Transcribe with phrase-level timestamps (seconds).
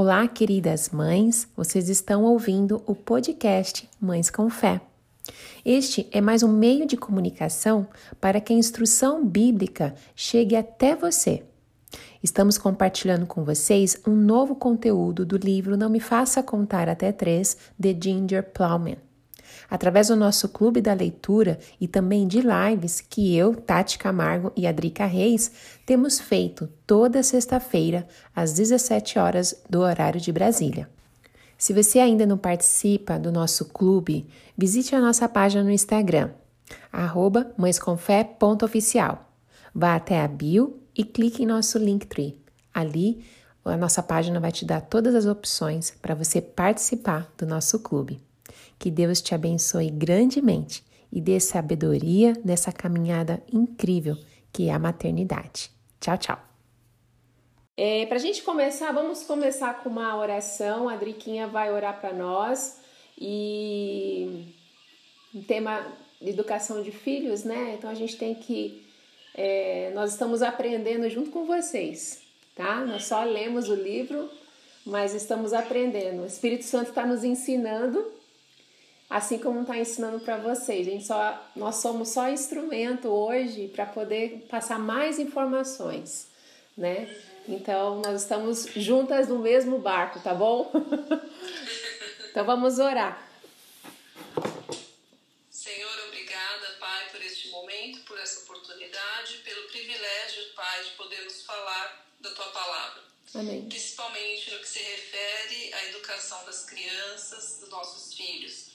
[0.00, 4.80] Olá, queridas mães, vocês estão ouvindo o podcast Mães com Fé.
[5.64, 7.84] Este é mais um meio de comunicação
[8.20, 11.42] para que a instrução bíblica chegue até você.
[12.22, 17.56] Estamos compartilhando com vocês um novo conteúdo do livro Não Me Faça Contar Até Três,
[17.76, 19.07] de Ginger Plowman
[19.70, 24.66] através do nosso clube da leitura e também de lives que eu, Tati Camargo e
[24.66, 25.50] Adrica Reis
[25.84, 30.88] temos feito toda sexta-feira às 17 horas do horário de Brasília.
[31.56, 36.30] Se você ainda não participa do nosso clube, visite a nossa página no Instagram,
[36.92, 39.28] arroba mãesconfé.oficial.
[39.74, 42.40] Vá até a bio e clique em nosso Linktree.
[42.72, 43.24] Ali,
[43.64, 48.27] a nossa página vai te dar todas as opções para você participar do nosso clube.
[48.78, 54.16] Que Deus te abençoe grandemente e dê sabedoria nessa caminhada incrível
[54.52, 55.70] que é a maternidade.
[56.00, 56.38] Tchau, tchau.
[57.76, 60.88] É, para a gente começar, vamos começar com uma oração.
[60.88, 62.80] A Driquinha vai orar para nós
[63.16, 64.52] e
[65.34, 65.86] um tema
[66.20, 67.74] educação de filhos, né?
[67.78, 68.84] Então a gente tem que.
[69.34, 72.22] É, nós estamos aprendendo junto com vocês,
[72.56, 72.84] tá?
[72.84, 74.28] Nós só lemos o livro,
[74.84, 76.22] mas estamos aprendendo.
[76.22, 78.04] O Espírito Santo está nos ensinando
[79.08, 80.86] assim como está ensinando para vocês.
[80.86, 86.28] A gente só, nós somos só instrumento hoje para poder passar mais informações,
[86.76, 87.14] né?
[87.48, 90.70] Então nós estamos juntas no mesmo barco, tá bom?
[92.30, 93.26] então vamos orar.
[95.50, 102.06] Senhor, obrigada, Pai, por este momento, por essa oportunidade, pelo privilégio, Pai, de podermos falar
[102.20, 103.02] da tua palavra.
[103.34, 103.68] Amém.
[103.68, 108.67] Principalmente no que se refere à educação das crianças, dos nossos filhos.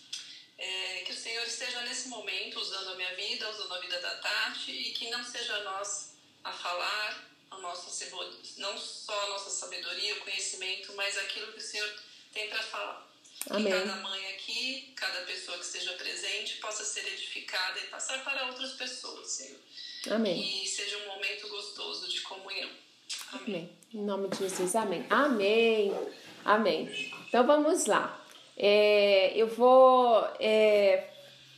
[0.64, 4.16] É, que o Senhor esteja nesse momento usando a minha vida, usando a vida da
[4.16, 8.16] Tati e que não seja nós a falar, a nossa,
[8.58, 11.94] não só a nossa sabedoria, o conhecimento, mas aquilo que o Senhor
[12.32, 13.12] tem para falar.
[13.50, 13.66] Amém.
[13.66, 18.48] Que cada mãe aqui, cada pessoa que esteja presente possa ser edificada e passar para
[18.48, 19.60] outras pessoas, Senhor.
[20.12, 20.64] Amém.
[20.64, 22.70] E seja um momento gostoso de comunhão.
[23.34, 23.44] Amém.
[23.46, 23.78] amém.
[23.94, 25.06] Em nome de Jesus, amém.
[25.10, 25.94] Amém.
[26.46, 27.14] Amém.
[27.28, 28.23] Então vamos lá.
[28.58, 31.08] É, eu vou é,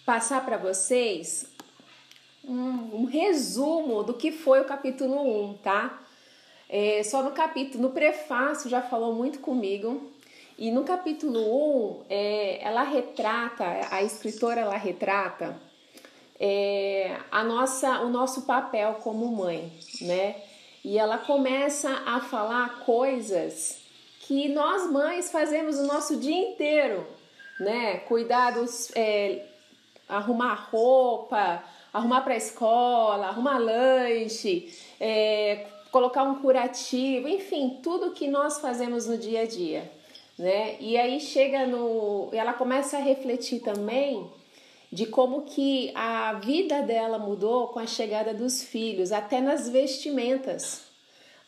[0.05, 1.51] passar para vocês
[2.43, 6.01] um, um, resumo do que foi o capítulo 1, tá?
[6.69, 10.11] É, só no capítulo, no prefácio já falou muito comigo.
[10.57, 15.59] E no capítulo 1, é, ela retrata, a escritora ela retrata
[16.39, 20.35] é, a nossa, o nosso papel como mãe, né?
[20.83, 23.84] E ela começa a falar coisas
[24.27, 27.05] que nós mães fazemos o nosso dia inteiro,
[27.59, 27.97] né?
[28.07, 29.45] Cuidar dos, é,
[30.09, 31.63] arrumar roupa,
[31.93, 39.05] arrumar para a escola, arrumar lanche, é, colocar um curativo, enfim, tudo que nós fazemos
[39.05, 39.91] no dia a dia,
[40.39, 40.75] né?
[40.79, 44.27] E aí chega no, ela começa a refletir também
[44.91, 50.84] de como que a vida dela mudou com a chegada dos filhos, até nas vestimentas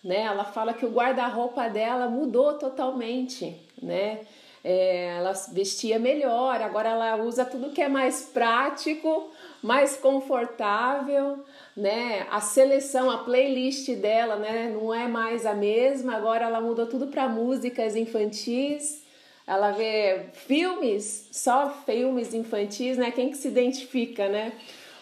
[0.07, 0.21] né?
[0.21, 4.21] Ela fala que o guarda-roupa dela mudou totalmente, né?
[4.63, 9.29] É, ela vestia melhor, agora ela usa tudo que é mais prático,
[9.61, 11.43] mais confortável,
[11.75, 12.25] né?
[12.31, 17.07] A seleção, a playlist dela, né, não é mais a mesma, agora ela mudou tudo
[17.07, 19.05] para músicas infantis.
[19.45, 23.11] Ela vê filmes, só filmes infantis, né?
[23.11, 24.53] Quem que se identifica, né?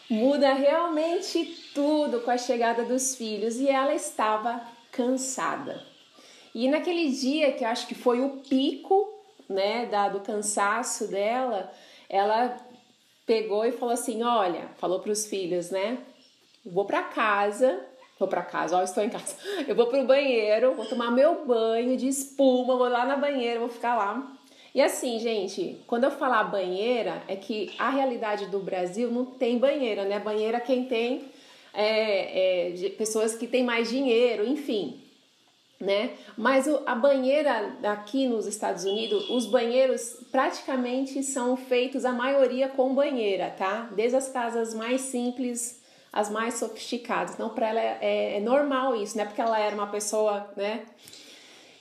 [0.09, 5.83] Muda realmente tudo com a chegada dos filhos e ela estava cansada.
[6.53, 9.13] E naquele dia que eu acho que foi o pico,
[9.47, 11.69] né, da, do cansaço dela,
[12.09, 12.57] ela
[13.25, 15.97] pegou e falou assim: Olha, falou para os filhos, né?
[16.65, 17.85] Vou para casa,
[18.17, 19.35] vou para casa, ó, estou em casa.
[19.67, 23.59] Eu vou para o banheiro, vou tomar meu banho de espuma, vou lá na banheira,
[23.59, 24.31] vou ficar lá.
[24.73, 29.57] E assim, gente, quando eu falar banheira, é que a realidade do Brasil não tem
[29.57, 30.19] banheira, né?
[30.19, 31.31] Banheira quem tem
[31.75, 35.01] é, é, pessoas que têm mais dinheiro, enfim.
[35.79, 36.11] Né?
[36.37, 42.69] Mas o, a banheira aqui nos Estados Unidos, os banheiros praticamente são feitos a maioria
[42.69, 43.89] com banheira, tá?
[43.93, 45.83] Desde as casas mais simples
[46.15, 47.33] as mais sofisticadas.
[47.33, 49.25] Então, para ela é, é, normal isso, né?
[49.25, 50.85] Porque ela era uma pessoa, né?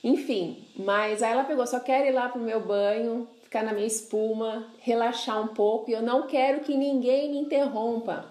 [0.03, 3.87] Enfim, mas aí ela pegou, só quero ir lá pro meu banho, ficar na minha
[3.87, 8.25] espuma, relaxar um pouco e eu não quero que ninguém me interrompa,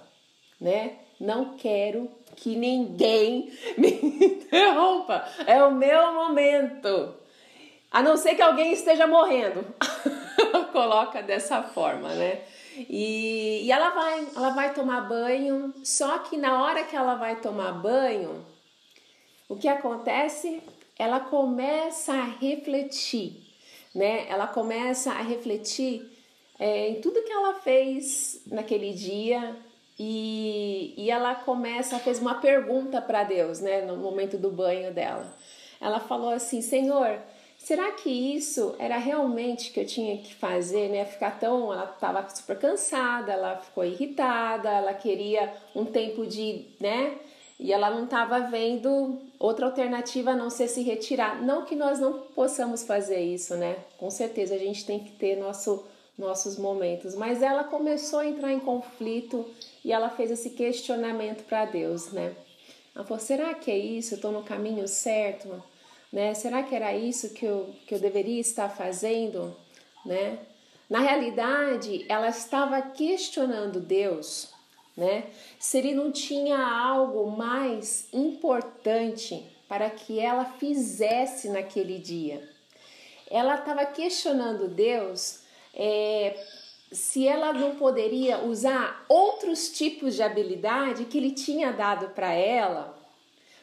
[0.60, 0.98] né?
[1.24, 5.24] Não quero que ninguém me interrompa.
[5.46, 7.14] É o meu momento.
[7.90, 9.64] A não ser que alguém esteja morrendo.
[10.72, 12.42] Coloca dessa forma, né?
[12.76, 17.36] E, e ela vai, ela vai tomar banho, só que na hora que ela vai
[17.36, 18.44] tomar banho,
[19.48, 20.60] o que acontece?
[20.98, 23.42] ela começa a refletir,
[23.94, 24.26] né?
[24.28, 26.10] Ela começa a refletir
[26.58, 29.56] é, em tudo que ela fez naquele dia
[29.98, 33.82] e, e ela começa, fez uma pergunta para Deus, né?
[33.82, 35.26] No momento do banho dela.
[35.80, 37.18] Ela falou assim: Senhor,
[37.58, 41.04] será que isso era realmente que eu tinha que fazer, né?
[41.04, 41.72] Ficar tão.
[41.72, 47.16] Ela estava super cansada, ela ficou irritada, ela queria um tempo de, né?
[47.58, 51.40] E ela não estava vendo outra alternativa a não ser se retirar.
[51.42, 53.76] Não que nós não possamos fazer isso, né?
[53.96, 55.84] Com certeza a gente tem que ter nosso,
[56.16, 57.14] nossos momentos.
[57.14, 59.48] Mas ela começou a entrar em conflito
[59.84, 62.34] e ela fez esse questionamento para Deus, né?
[62.94, 64.14] Ela falou: será que é isso?
[64.14, 65.62] Eu estou no caminho certo?
[66.12, 66.32] Né?
[66.34, 69.56] Será que era isso que eu, que eu deveria estar fazendo?
[70.06, 70.38] Né?
[70.88, 74.54] Na realidade, ela estava questionando Deus
[74.96, 75.24] né?
[75.58, 82.48] Se ele não tinha algo mais importante para que ela fizesse naquele dia.
[83.30, 85.40] Ela estava questionando Deus
[85.74, 86.36] é,
[86.92, 92.96] se ela não poderia usar outros tipos de habilidade que ele tinha dado para ela,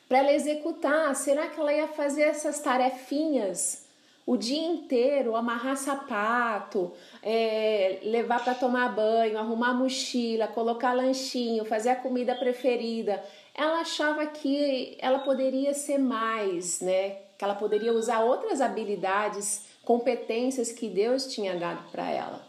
[0.07, 1.15] para ela executar.
[1.15, 3.85] Será que ela ia fazer essas tarefinhas
[4.25, 6.91] o dia inteiro, amarrar sapato,
[7.23, 13.23] é, levar para tomar banho, arrumar mochila, colocar lanchinho, fazer a comida preferida.
[13.53, 17.17] Ela achava que ela poderia ser mais, né?
[17.37, 22.47] Que ela poderia usar outras habilidades, competências que Deus tinha dado para ela,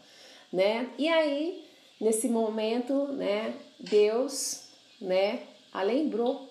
[0.51, 0.89] né?
[0.97, 1.63] E aí,
[1.99, 4.65] nesse momento, né, Deus,
[5.01, 5.41] né,
[5.71, 6.49] a lembrou.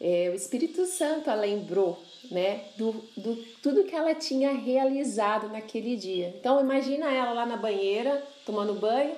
[0.00, 1.98] É, o Espírito Santo a lembrou
[2.30, 6.34] né, do, do tudo que ela tinha realizado naquele dia.
[6.38, 9.14] Então imagina ela lá na banheira tomando banho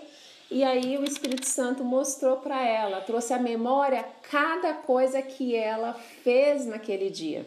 [0.50, 5.94] e aí o Espírito Santo mostrou para ela, trouxe à memória cada coisa que ela
[6.22, 7.44] fez naquele dia.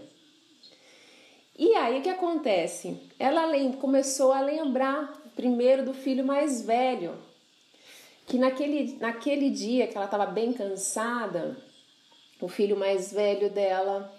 [1.60, 2.98] E aí o que acontece?
[3.20, 3.44] Ela
[3.82, 7.18] começou a lembrar primeiro do filho mais velho,
[8.26, 11.58] que naquele, naquele dia que ela estava bem cansada,
[12.40, 14.10] o filho mais velho dela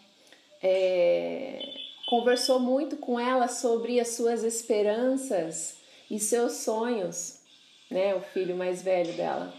[0.63, 1.67] é,
[2.11, 5.79] conversou muito com ela sobre as suas esperanças
[6.11, 7.41] e seus sonhos,
[7.91, 8.15] né?
[8.15, 9.51] O filho mais velho dela.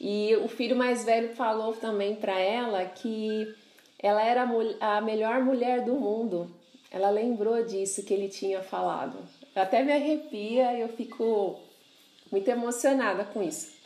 [0.00, 3.54] E o filho mais velho falou também para ela que
[3.98, 4.48] ela era
[4.80, 6.56] a melhor mulher do mundo.
[6.90, 9.18] Ela lembrou disso que ele tinha falado.
[9.54, 11.60] Até me arrepia eu fico
[12.30, 13.76] muito emocionada com isso.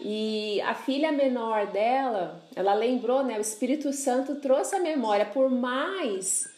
[0.00, 3.38] E a filha menor dela, ela lembrou, né?
[3.38, 6.52] O Espírito Santo trouxe a memória, por mais,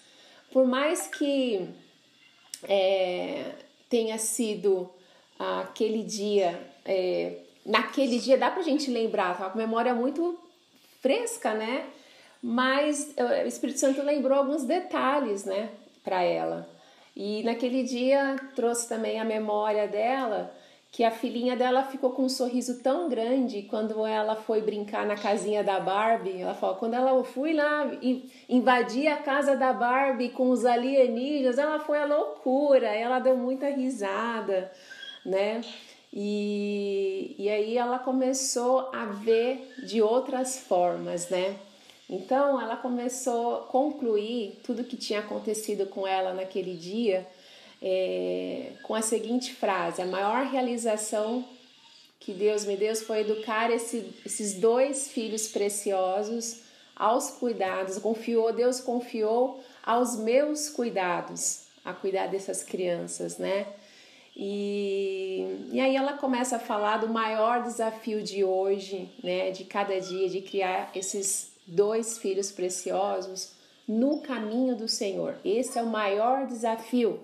[0.52, 1.68] por mais que
[2.64, 3.52] é,
[3.88, 4.90] tenha sido
[5.38, 9.48] aquele dia, é, naquele dia dá pra gente lembrar, tá?
[9.50, 10.36] Com memória muito
[11.00, 11.86] fresca, né?
[12.42, 15.70] Mas é, o Espírito Santo lembrou alguns detalhes, né,
[16.02, 16.68] para ela.
[17.14, 20.54] E naquele dia trouxe também a memória dela
[20.90, 25.16] que a filhinha dela ficou com um sorriso tão grande quando ela foi brincar na
[25.16, 26.40] casinha da Barbie.
[26.40, 27.90] Ela falou: quando ela fui lá
[28.48, 33.68] invadir a casa da Barbie com os alienígenas, ela foi a loucura, ela deu muita
[33.68, 34.72] risada,
[35.24, 35.60] né?
[36.12, 41.54] E, e aí ela começou a ver de outras formas, né?
[42.08, 47.26] Então ela começou a concluir tudo que tinha acontecido com ela naquele dia
[47.82, 51.44] é, com a seguinte frase: A maior realização
[52.18, 56.62] que Deus me deu foi educar esse, esses dois filhos preciosos
[56.96, 57.98] aos cuidados.
[57.98, 63.66] Confiou, Deus confiou aos meus cuidados, a cuidar dessas crianças, né?
[64.36, 69.50] E, e aí ela começa a falar do maior desafio de hoje, né?
[69.50, 73.52] De cada dia, de criar esses dois filhos preciosos
[73.86, 75.36] no caminho do Senhor.
[75.44, 77.20] Esse é o maior desafio.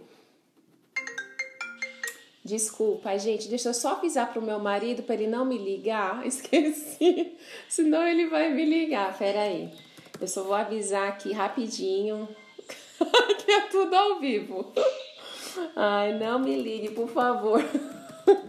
[2.45, 6.25] Desculpa, gente, deixa eu só avisar pro meu marido para ele não me ligar.
[6.27, 7.37] Esqueci.
[7.69, 9.17] Senão ele vai me ligar.
[9.17, 9.73] Pera aí.
[10.21, 12.29] Eu só vou avisar aqui rapidinho.
[13.45, 14.73] que é tudo ao vivo.
[15.75, 17.65] Ai, não me ligue, por favor.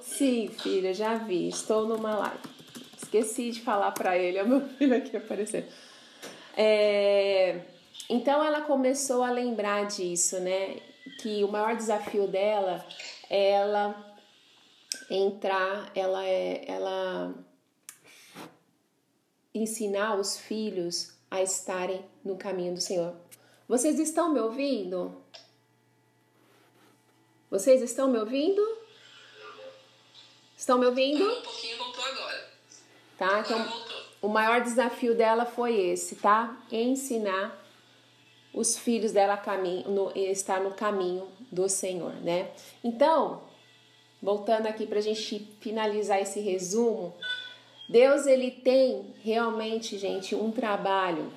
[0.00, 1.48] Sim, filha, já vi.
[1.48, 2.57] Estou numa live.
[3.00, 4.38] Esqueci de falar para ele.
[4.38, 5.66] É o meu filho aqui aparecendo.
[6.56, 7.60] É...
[8.10, 10.76] Então ela começou a lembrar disso, né?
[11.18, 12.84] que o maior desafio dela
[13.28, 14.16] é ela
[15.10, 17.34] entrar, ela é ela
[19.54, 23.14] ensinar os filhos a estarem no caminho do Senhor.
[23.66, 25.22] Vocês estão me ouvindo?
[27.50, 28.62] Vocês estão me ouvindo?
[30.56, 31.24] Estão me ouvindo?
[31.24, 32.47] Um pouquinho voltou agora.
[33.18, 33.40] Tá?
[33.40, 33.66] Então,
[34.22, 36.56] o maior desafio dela foi esse, tá?
[36.70, 37.66] Ensinar
[38.54, 42.48] os filhos dela caminho, estar no caminho do Senhor, né?
[42.82, 43.42] Então,
[44.22, 47.14] voltando aqui para a gente finalizar esse resumo,
[47.88, 51.32] Deus ele tem realmente, gente, um trabalho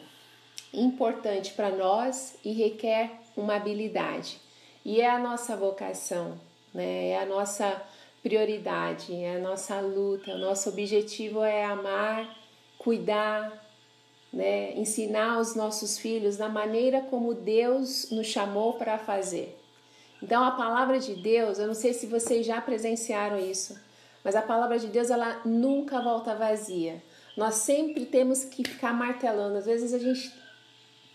[0.74, 4.40] importante para nós e requer uma habilidade.
[4.84, 6.40] E é a nossa vocação,
[6.74, 7.10] né?
[7.10, 7.82] É a nossa
[8.22, 10.32] prioridade, é a nossa luta.
[10.32, 12.38] O nosso objetivo é amar,
[12.78, 13.66] cuidar,
[14.32, 14.74] né?
[14.78, 19.58] ensinar os nossos filhos da maneira como Deus nos chamou para fazer.
[20.22, 23.80] Então a palavra de Deus, eu não sei se vocês já presenciaram isso,
[24.24, 27.02] mas a palavra de Deus ela nunca volta vazia.
[27.36, 29.58] Nós sempre temos que ficar martelando.
[29.58, 30.32] Às vezes a gente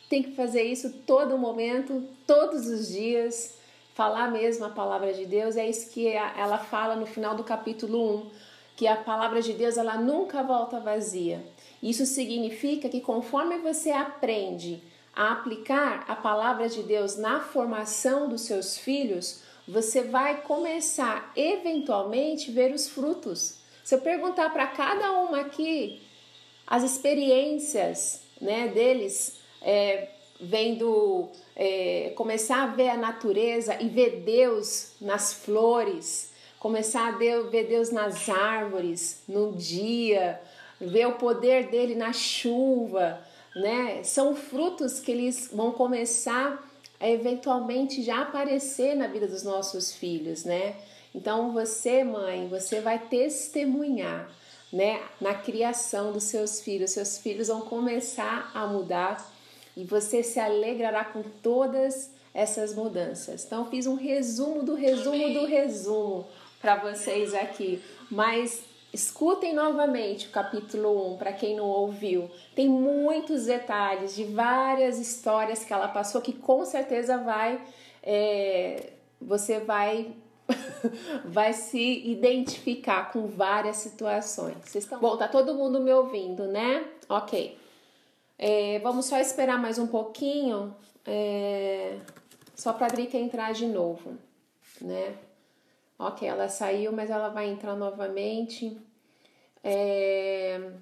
[0.08, 3.54] tem que fazer isso todo momento, todos os dias,
[3.96, 5.56] falar mesmo a palavra de Deus.
[5.56, 8.30] É isso que ela fala no final do capítulo 1,
[8.76, 11.42] que a palavra de Deus ela nunca volta vazia.
[11.82, 14.82] Isso significa que conforme você aprende
[15.14, 22.50] a aplicar a palavra de Deus na formação dos seus filhos, você vai começar eventualmente
[22.50, 23.60] ver os frutos.
[23.82, 26.02] Se eu perguntar para cada uma aqui
[26.66, 34.92] as experiências né, deles, é, vendo, é, começar a ver a natureza e ver Deus
[35.00, 40.38] nas flores, começar a ver Deus nas árvores, no dia,
[40.78, 43.18] ver o poder dele na chuva,
[43.54, 44.02] né?
[44.04, 46.62] São frutos que eles vão começar
[47.00, 50.76] a eventualmente já aparecer na vida dos nossos filhos, né?
[51.14, 54.30] Então você, mãe, você vai testemunhar,
[54.70, 56.90] né, na criação dos seus filhos.
[56.90, 59.35] Seus filhos vão começar a mudar
[59.76, 63.44] e você se alegrará com todas essas mudanças.
[63.44, 66.26] Então fiz um resumo do resumo do resumo
[66.60, 68.64] para vocês aqui, mas
[68.96, 72.30] Escutem novamente o capítulo 1 para quem não ouviu.
[72.54, 77.60] Tem muitos detalhes de várias histórias que ela passou que com certeza vai
[78.02, 80.12] é, você vai
[81.26, 84.56] vai se identificar com várias situações.
[84.64, 84.98] Vocês estão...
[84.98, 86.84] Bom, tá todo mundo me ouvindo, né?
[87.06, 87.58] Ok.
[88.38, 90.76] É, vamos só esperar mais um pouquinho,
[91.06, 91.98] é,
[92.54, 94.18] só para a Drica entrar de novo,
[94.80, 95.16] né?
[95.98, 98.78] Ok, ela saiu, mas ela vai entrar novamente.
[99.64, 100.72] É...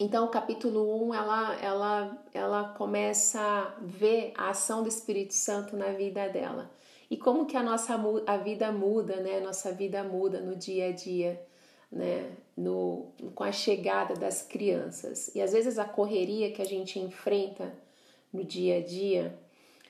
[0.00, 5.76] Então, o capítulo 1, ela, ela, ela começa a ver a ação do Espírito Santo
[5.76, 6.68] na vida dela.
[7.08, 7.94] E como que a nossa
[8.26, 9.38] a vida muda, né?
[9.38, 11.40] Nossa vida muda no dia a dia,
[11.94, 12.32] né?
[12.56, 15.34] No, com a chegada das crianças.
[15.34, 17.72] E às vezes a correria que a gente enfrenta
[18.32, 19.36] no dia a dia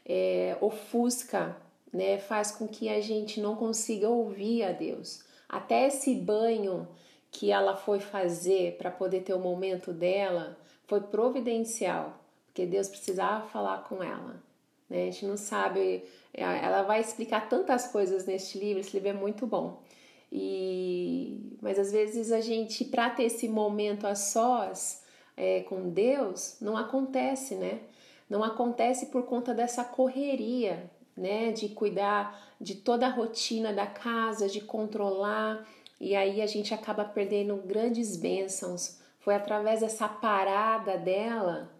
[0.06, 1.56] é, ofusca
[1.92, 5.22] né, faz com que a gente não consiga ouvir a Deus.
[5.48, 6.88] Até esse banho
[7.30, 10.56] que ela foi fazer para poder ter o momento dela
[10.86, 14.42] foi providencial, porque Deus precisava falar com ela.
[14.88, 15.02] Né?
[15.02, 19.46] A gente não sabe, ela vai explicar tantas coisas neste livro, esse livro é muito
[19.46, 19.82] bom.
[20.36, 25.04] E, mas às vezes a gente, para ter esse momento a sós
[25.36, 27.78] é, com Deus, não acontece, né?
[28.28, 31.52] Não acontece por conta dessa correria, né?
[31.52, 35.64] De cuidar de toda a rotina da casa, de controlar,
[36.00, 38.98] e aí a gente acaba perdendo grandes bênçãos.
[39.20, 41.70] Foi através dessa parada dela,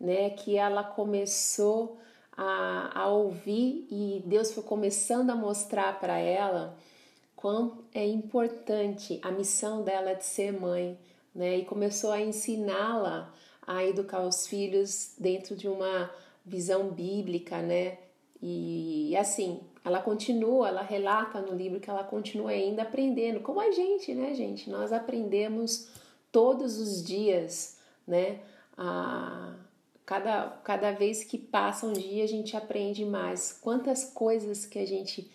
[0.00, 1.98] né, que ela começou
[2.36, 6.76] a, a ouvir e Deus foi começando a mostrar para ela
[7.40, 10.98] quão é importante a missão dela de ser mãe,
[11.34, 11.58] né?
[11.58, 13.32] E começou a ensiná-la
[13.66, 16.10] a educar os filhos dentro de uma
[16.44, 17.98] visão bíblica, né?
[18.42, 23.70] E assim, ela continua, ela relata no livro que ela continua ainda aprendendo, como a
[23.70, 24.68] gente, né, gente?
[24.68, 25.88] Nós aprendemos
[26.30, 28.40] todos os dias, né?
[28.76, 29.54] A,
[30.04, 33.58] cada, cada vez que passa um dia a gente aprende mais.
[33.62, 35.30] Quantas coisas que a gente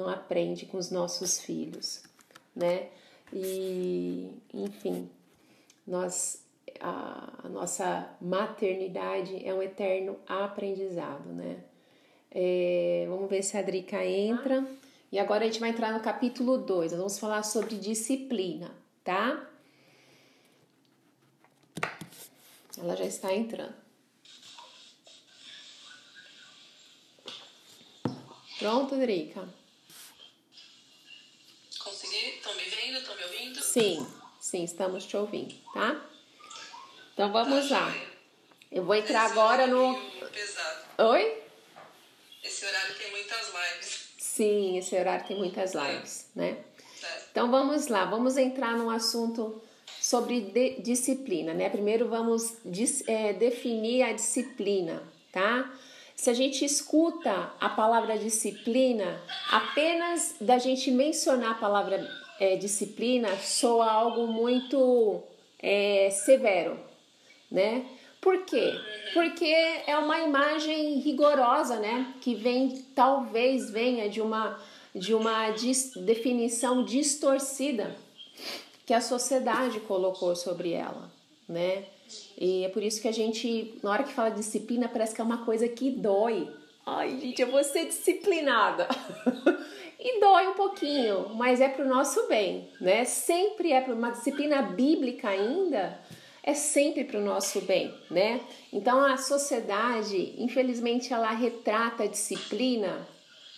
[0.00, 2.02] não aprende com os nossos filhos,
[2.56, 2.88] né?
[3.32, 5.08] E, enfim,
[5.86, 6.42] nós
[6.80, 11.62] a, a nossa maternidade é um eterno aprendizado, né?
[12.30, 14.66] É, vamos ver se a Drica entra.
[15.12, 16.92] E agora a gente vai entrar no capítulo 2.
[16.92, 18.70] Nós vamos falar sobre disciplina,
[19.04, 19.48] tá?
[22.78, 23.74] Ela já está entrando.
[28.58, 29.59] Pronto, Drica?
[32.90, 32.98] Vendo?
[32.98, 33.62] Estão me ouvindo?
[33.62, 34.06] Sim,
[34.40, 36.04] sim, estamos te ouvindo, tá?
[37.14, 37.94] Então vamos tá lá.
[38.70, 39.94] Eu vou entrar Esse agora no.
[40.32, 40.80] Pesado.
[40.98, 41.42] Oi?
[42.42, 44.08] Esse horário tem muitas lives.
[44.18, 46.58] Sim, esse horário tem muitas lives, né?
[47.30, 49.62] Então vamos lá, vamos entrar num assunto
[50.00, 51.68] sobre de, disciplina, né?
[51.68, 55.70] Primeiro vamos dis, é, definir a disciplina, tá?
[56.16, 59.18] se a gente escuta a palavra disciplina,
[59.50, 62.06] apenas da gente mencionar a palavra
[62.40, 65.22] é, disciplina soa algo muito
[65.62, 66.80] é, severo,
[67.50, 67.84] né?
[68.20, 68.74] Por quê?
[69.14, 69.46] Porque
[69.86, 72.14] é uma imagem rigorosa, né?
[72.20, 74.58] Que vem, talvez venha de uma,
[74.94, 75.50] de uma
[75.96, 77.94] definição distorcida
[78.84, 81.10] que a sociedade colocou sobre ela,
[81.48, 81.84] né?
[82.36, 85.24] E é por isso que a gente, na hora que fala disciplina, parece que é
[85.24, 86.48] uma coisa que dói.
[86.84, 88.88] Ai, gente, eu vou ser disciplinada.
[90.00, 93.04] e dói um pouquinho, mas é para o nosso bem, né?
[93.04, 96.00] Sempre é para uma disciplina bíblica ainda,
[96.42, 98.40] é sempre para o nosso bem, né?
[98.72, 103.06] Então a sociedade, infelizmente, ela retrata a disciplina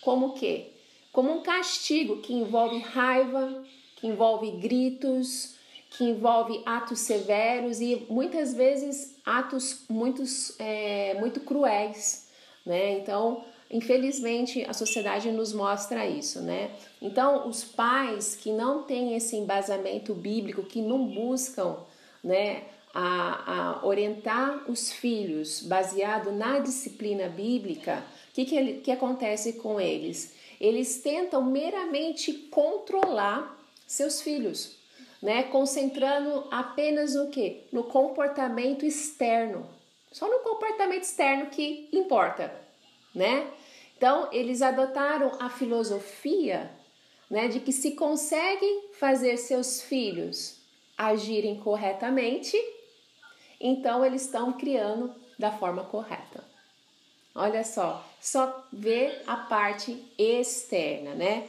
[0.01, 0.71] como quê?
[1.13, 3.63] Como um castigo que envolve raiva,
[3.95, 5.55] que envolve gritos,
[5.91, 12.27] que envolve atos severos e muitas vezes atos muitos, é, muito cruéis,
[12.65, 12.97] né?
[12.99, 16.71] Então, infelizmente, a sociedade nos mostra isso, né?
[17.01, 21.77] Então, os pais que não têm esse embasamento bíblico, que não buscam,
[22.23, 22.63] né,
[22.93, 29.81] a, a orientar os filhos baseado na disciplina bíblica, o que, que, que acontece com
[29.81, 30.35] eles?
[30.61, 34.77] Eles tentam meramente controlar seus filhos,
[35.21, 35.43] né?
[35.43, 37.63] Concentrando apenas no que?
[37.71, 39.67] No comportamento externo.
[40.11, 42.53] Só no comportamento externo que importa,
[43.13, 43.47] né?
[44.03, 46.69] Então, eles adotaram a filosofia,
[47.31, 50.57] né, de que se conseguem fazer seus filhos
[50.97, 52.57] agirem corretamente,
[53.61, 56.43] então eles estão criando da forma correta.
[57.33, 61.47] Olha só, só ver a parte externa, né?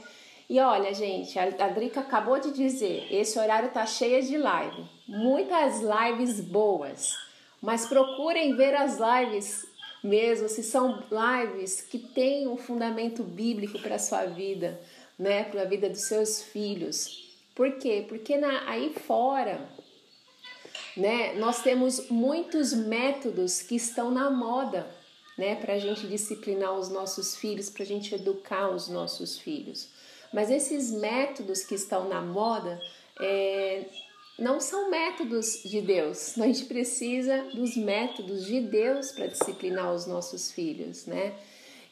[0.48, 4.84] E olha, gente, a Drica acabou de dizer, esse horário tá cheio de live.
[5.08, 7.18] Muitas lives boas.
[7.60, 9.66] Mas procurem ver as lives
[10.04, 14.80] mesmo, se são lives que têm um fundamento bíblico para a sua vida,
[15.18, 15.44] né?
[15.44, 17.24] Para a vida dos seus filhos.
[17.54, 18.04] Por quê?
[18.08, 19.68] Porque na, aí fora
[20.96, 21.34] né?
[21.34, 24.86] Nós temos muitos métodos que estão na moda,
[25.36, 25.56] né?
[25.56, 29.88] Para a gente disciplinar os nossos filhos, para a gente educar os nossos filhos.
[30.32, 32.80] Mas esses métodos que estão na moda
[33.20, 33.86] é,
[34.38, 36.38] não são métodos de Deus.
[36.38, 41.34] A gente precisa dos métodos de Deus para disciplinar os nossos filhos, né?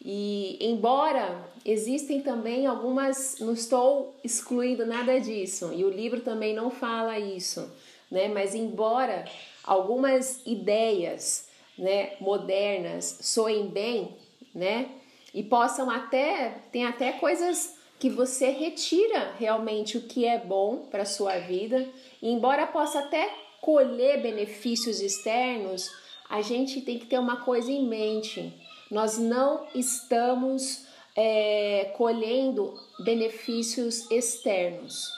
[0.04, 6.70] E embora existem também algumas, não estou excluindo nada disso, e o livro também não
[6.70, 7.70] fala isso
[8.12, 8.28] né?
[8.28, 9.24] Mas embora
[9.64, 14.14] algumas ideias, né, modernas soem bem,
[14.54, 14.90] né?
[15.32, 21.04] E possam até tem até coisas que você retira realmente o que é bom para
[21.04, 21.88] sua vida,
[22.20, 25.88] e embora possa até colher benefícios externos,
[26.28, 28.52] a gente tem que ter uma coisa em mente:
[28.90, 30.84] nós não estamos
[31.14, 35.08] é, colhendo benefícios externos,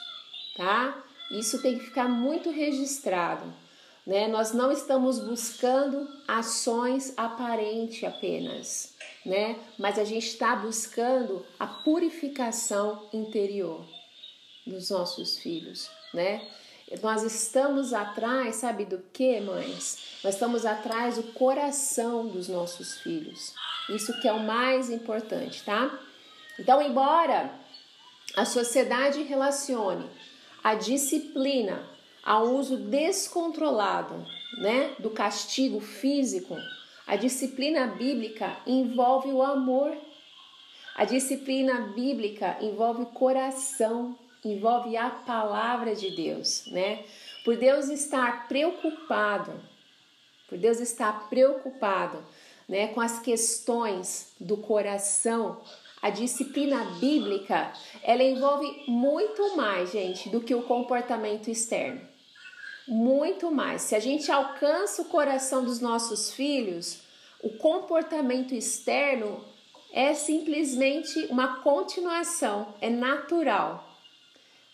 [0.55, 1.03] tá?
[1.31, 3.51] Isso tem que ficar muito registrado.
[4.05, 4.27] Né?
[4.27, 8.93] Nós não estamos buscando ações aparentes apenas,
[9.25, 9.57] né?
[9.79, 13.83] mas a gente está buscando a purificação interior
[14.65, 15.89] dos nossos filhos.
[16.13, 16.47] Né?
[17.01, 20.19] Nós estamos atrás, sabe do que, mães?
[20.23, 23.55] Nós estamos atrás do coração dos nossos filhos.
[23.89, 25.99] Isso que é o mais importante, tá?
[26.59, 27.51] Então, embora
[28.35, 30.09] a sociedade relacione
[30.63, 31.94] a disciplina,
[32.25, 34.25] ao uso descontrolado
[34.57, 36.57] né, do castigo físico,
[37.05, 39.95] a disciplina bíblica envolve o amor.
[40.95, 47.03] A disciplina bíblica envolve coração, envolve a palavra de Deus, né?
[47.43, 49.51] Por Deus estar preocupado,
[50.47, 52.25] por Deus estar preocupado,
[52.67, 55.61] né, com as questões do coração,
[56.01, 62.14] a disciplina bíblica, ela envolve muito mais, gente, do que o comportamento externo.
[62.87, 63.81] Muito mais.
[63.83, 66.99] Se a gente alcança o coração dos nossos filhos,
[67.41, 69.43] o comportamento externo
[69.91, 73.87] é simplesmente uma continuação, é natural.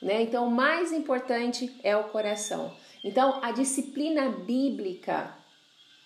[0.01, 0.23] Né?
[0.23, 2.75] Então, o mais importante é o coração.
[3.03, 5.35] Então, a disciplina bíblica,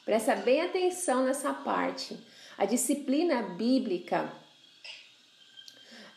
[0.04, 2.18] presta bem atenção nessa parte.
[2.58, 4.32] A disciplina bíblica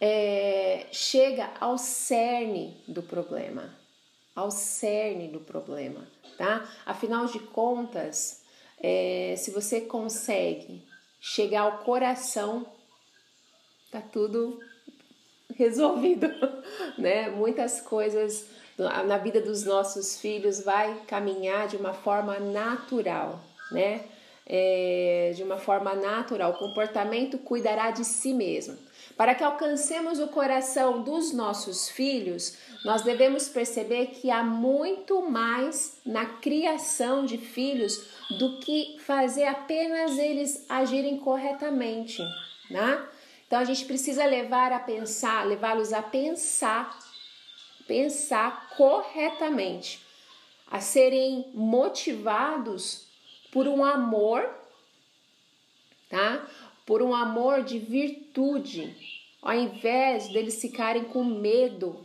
[0.00, 3.77] é, chega ao cerne do problema,
[4.38, 6.68] ao cerne do problema, tá?
[6.86, 8.42] Afinal de contas,
[8.80, 10.82] é, se você consegue
[11.20, 12.66] chegar ao coração,
[13.90, 14.60] tá tudo
[15.54, 16.28] resolvido,
[16.96, 17.28] né?
[17.30, 18.46] Muitas coisas
[18.76, 23.40] na vida dos nossos filhos vai caminhar de uma forma natural,
[23.72, 24.04] né?
[24.48, 26.52] é, de uma forma natural.
[26.52, 28.76] O comportamento cuidará de si mesmo.
[29.18, 36.00] Para que alcancemos o coração dos nossos filhos, nós devemos perceber que há muito mais
[36.06, 38.06] na criação de filhos
[38.38, 42.22] do que fazer apenas eles agirem corretamente,
[42.70, 43.08] né?
[43.44, 46.96] Então a gente precisa levar a pensar, levá-los a pensar,
[47.88, 50.00] pensar corretamente,
[50.70, 53.08] a serem motivados
[53.50, 54.48] por um amor,
[56.08, 56.46] tá?
[56.88, 58.96] Por um amor de virtude,
[59.42, 62.00] ao invés deles ficarem com medo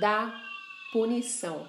[0.00, 0.42] da
[0.90, 1.68] punição,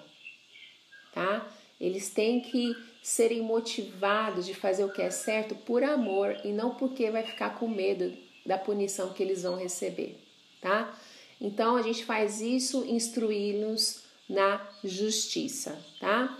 [1.13, 1.45] tá?
[1.77, 6.75] Eles têm que serem motivados de fazer o que é certo por amor e não
[6.75, 10.17] porque vai ficar com medo da punição que eles vão receber,
[10.61, 10.97] tá?
[11.41, 16.39] Então a gente faz isso instruí-los na justiça, tá?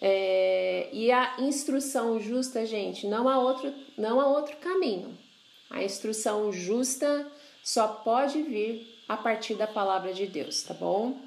[0.00, 5.25] É, e a instrução justa, gente, não há outro, não há outro caminho.
[5.76, 7.30] A instrução justa
[7.62, 11.18] só pode vir a partir da palavra de Deus, tá bom?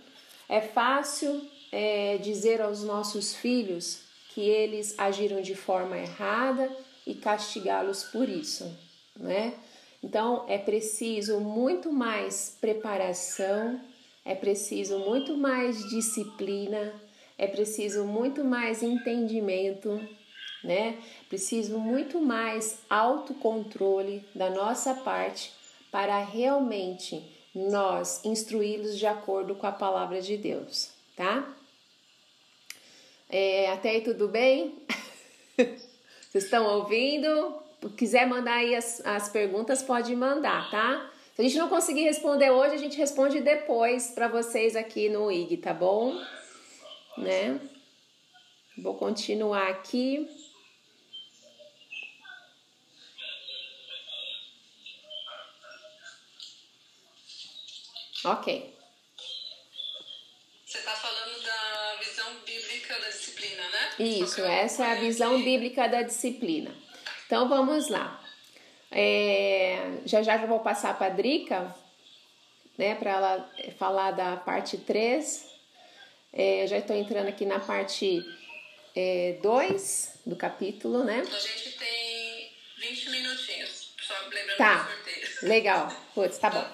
[0.49, 1.39] É fácil
[1.71, 4.01] é, dizer aos nossos filhos
[4.33, 8.75] que eles agiram de forma errada e castigá-los por isso,
[9.15, 9.53] né?
[10.01, 13.79] Então é preciso muito mais preparação,
[14.25, 16.91] é preciso muito mais disciplina,
[17.38, 20.01] é preciso muito mais entendimento,
[20.63, 20.98] né?
[21.28, 25.54] Preciso muito mais autocontrole da nossa parte
[25.91, 31.56] para realmente nós instruí-los de acordo com a palavra de Deus, tá?
[33.30, 34.76] É, até aí tudo bem?
[35.58, 37.56] Vocês estão ouvindo?
[37.98, 41.12] Quiser mandar aí as, as perguntas, pode mandar, tá?
[41.36, 45.32] Se a gente não conseguir responder hoje, a gente responde depois para vocês aqui no
[45.32, 46.22] IG, tá bom?
[47.17, 47.60] Né?
[48.78, 50.28] Vou continuar aqui.
[58.25, 58.75] Ok.
[60.65, 63.89] Você está falando da visão bíblica da disciplina, né?
[63.99, 66.71] Isso, essa é a visão bíblica da disciplina.
[67.25, 68.23] Então vamos lá.
[68.91, 71.75] É, já já vou passar para a Drica,
[72.77, 75.47] né, para ela falar da parte 3.
[76.34, 78.23] É, já estou entrando aqui na parte
[79.41, 81.21] 2 é, do capítulo, né?
[81.21, 84.89] A gente tem 20 minutinhos, só lembrando tá.
[85.43, 86.65] Legal, putz, tá bom.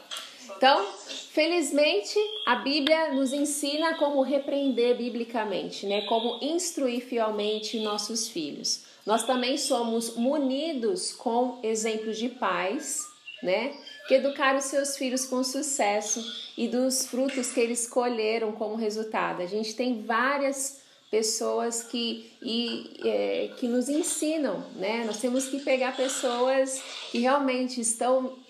[0.56, 0.94] Então,
[1.36, 6.04] felizmente, a Bíblia nos ensina como repreender biblicamente, né?
[6.04, 8.86] Como instruir fielmente nossos filhos.
[9.06, 13.02] Nós também somos munidos com exemplos de pais,
[13.44, 13.74] né?
[14.08, 16.24] Que educaram seus filhos com sucesso
[16.58, 19.42] e dos frutos que eles colheram como resultado.
[19.42, 25.04] A gente tem várias pessoas que, e, é, que nos ensinam, né?
[25.06, 28.45] Nós temos que pegar pessoas que realmente estão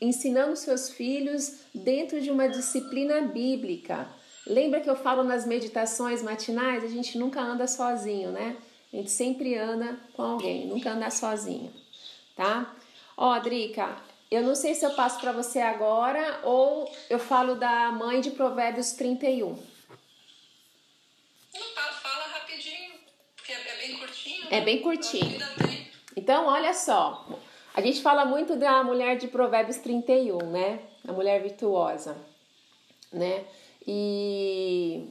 [0.00, 4.08] ensinando seus filhos dentro de uma disciplina bíblica.
[4.46, 6.84] Lembra que eu falo nas meditações matinais?
[6.84, 8.56] A gente nunca anda sozinho, né?
[8.92, 11.72] A gente sempre anda com alguém, nunca anda sozinho,
[12.36, 12.74] tá?
[13.16, 13.96] Ó, Drica,
[14.30, 18.30] eu não sei se eu passo para você agora ou eu falo da mãe de
[18.30, 19.48] Provérbios 31.
[21.54, 21.62] Não,
[22.02, 22.92] fala rapidinho,
[23.34, 24.46] porque é bem curtinho.
[24.50, 25.38] É bem curtinho.
[26.16, 27.26] Então, olha só.
[27.76, 30.80] A gente fala muito da mulher de Provérbios 31, né?
[31.06, 32.16] A mulher virtuosa,
[33.12, 33.44] né?
[33.86, 35.06] E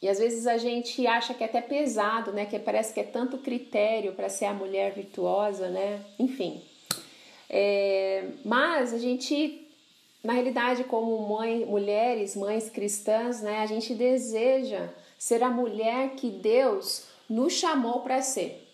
[0.00, 2.46] e às vezes a gente acha que é até pesado, né?
[2.46, 6.02] Que parece que é tanto critério para ser a mulher virtuosa, né?
[6.18, 6.62] Enfim.
[7.50, 9.68] É, mas a gente,
[10.24, 13.58] na realidade, como mãe, mulheres, mães cristãs, né?
[13.58, 18.67] A gente deseja ser a mulher que Deus nos chamou para ser.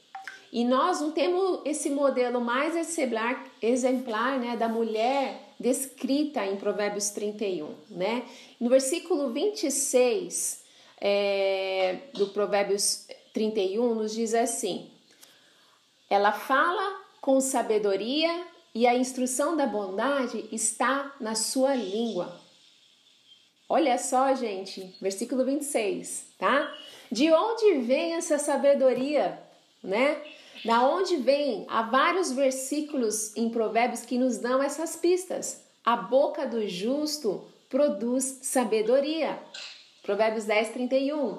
[0.55, 7.11] E nós não temos esse modelo mais exemplar, exemplar né, da mulher descrita em Provérbios
[7.11, 8.25] 31, né?
[8.61, 10.64] No versículo 26,
[11.01, 14.93] é, do Provérbios 31 nos diz assim:
[16.09, 22.40] ela fala com sabedoria e a instrução da bondade está na sua língua.
[23.69, 26.73] Olha só, gente, versículo 26, tá?
[27.11, 29.43] De onde vem essa sabedoria,
[29.83, 30.23] né?
[30.62, 31.67] Da onde vem?
[31.69, 35.64] Há vários versículos em Provérbios que nos dão essas pistas.
[35.85, 39.38] A boca do justo produz sabedoria.
[40.03, 41.38] Provérbios 10, 31.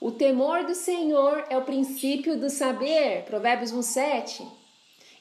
[0.00, 3.24] O temor do Senhor é o princípio do saber.
[3.24, 4.60] Provérbios 1, 7.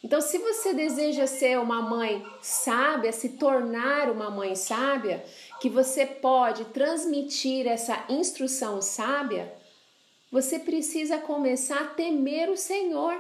[0.02, 5.26] Então, se você deseja ser uma mãe sábia, se tornar uma mãe sábia,
[5.60, 9.54] que você pode transmitir essa instrução sábia,
[10.32, 13.20] você precisa começar a temer o Senhor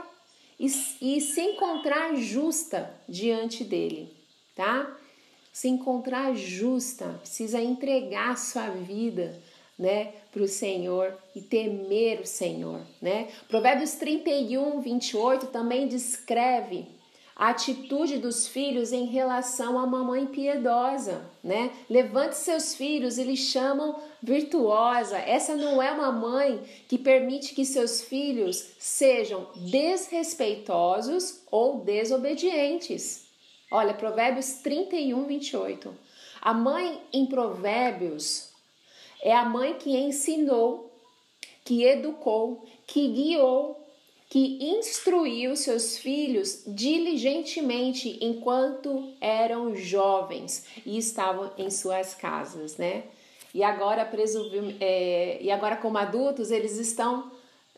[0.59, 0.67] e,
[1.01, 4.15] e se encontrar justa diante dele,
[4.55, 4.95] tá?
[5.51, 9.41] Se encontrar justa, precisa entregar sua vida,
[9.77, 13.29] né, para o Senhor e temer o Senhor, né?
[13.47, 16.98] Provérbios 31, 28 também descreve
[17.39, 21.71] a atitude dos filhos em relação a uma mãe piedosa, né?
[21.89, 25.17] Levante seus filhos, eles chamam virtuosa.
[25.17, 33.30] Essa não é uma mãe que permite que seus filhos sejam desrespeitosos ou desobedientes.
[33.71, 35.95] Olha, Provérbios 31, 28.
[36.41, 38.49] A mãe em Provérbios
[39.23, 40.91] é a mãe que ensinou,
[41.63, 43.80] que educou, que guiou,
[44.29, 53.05] que instruiu seus filhos diligentemente enquanto eram jovens e estavam em suas casas, né?
[53.51, 54.07] E agora,
[54.79, 57.31] é, e agora como adultos, eles estão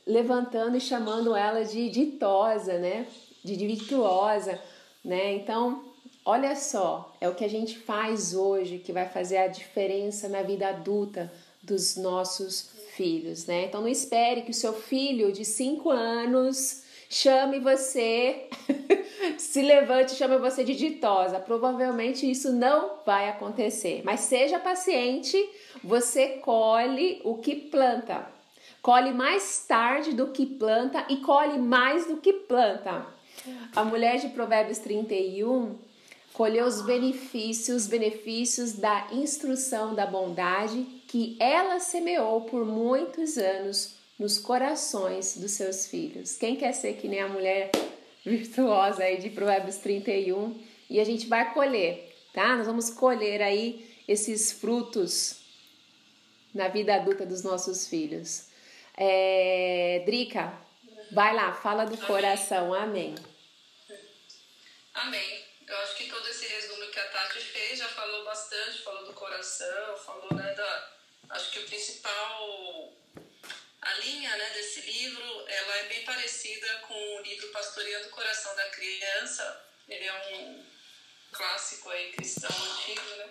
[0.06, 3.08] levantando e chamando ela de ditosa, né?
[3.42, 4.60] De virtuosa,
[5.06, 5.34] né?
[5.36, 5.86] Então,
[6.26, 10.42] olha só, é o que a gente faz hoje que vai fazer a diferença na
[10.42, 11.32] vida adulta
[11.64, 13.66] dos nossos filhos, né?
[13.66, 18.48] Então não espere que o seu filho de 5 anos chame você,
[19.38, 21.40] se levante e chame você de ditosa.
[21.40, 25.38] Provavelmente isso não vai acontecer, mas seja paciente,
[25.84, 28.26] você colhe o que planta.
[28.82, 33.06] Colhe mais tarde do que planta e colhe mais do que planta.
[33.76, 35.76] A mulher de Provérbios 31
[36.34, 44.38] colheu os benefícios, benefícios da instrução da bondade que ela semeou por muitos anos nos
[44.38, 46.38] corações dos seus filhos.
[46.38, 47.70] Quem quer ser que nem a mulher
[48.24, 50.58] virtuosa aí de Provérbios 31?
[50.90, 52.56] E a gente vai colher, tá?
[52.56, 55.42] Nós vamos colher aí esses frutos
[56.54, 58.48] na vida adulta dos nossos filhos.
[58.96, 60.54] É, Drica,
[61.12, 62.74] vai lá, fala do coração.
[62.74, 63.16] Amém.
[64.94, 65.44] Amém.
[65.68, 69.14] Eu acho que todo esse resumo que a Tati fez já falou bastante, falou do
[69.14, 71.01] coração, falou né, da,
[71.32, 72.94] Acho que o principal,
[73.82, 78.54] a linha né, desse livro, ela é bem parecida com o livro Pastoreando o Coração
[78.54, 79.66] da Criança.
[79.88, 80.66] Ele é um
[81.32, 83.30] clássico aí cristão antigo, né?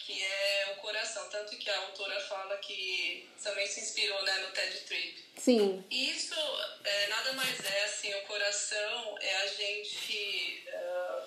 [0.00, 1.28] Que é o coração.
[1.30, 5.24] Tanto que a autora fala que também se inspirou né, no TED Trip.
[5.38, 5.84] Sim.
[5.88, 6.34] Isso
[6.82, 11.22] é, nada mais é assim, o coração é a gente uh,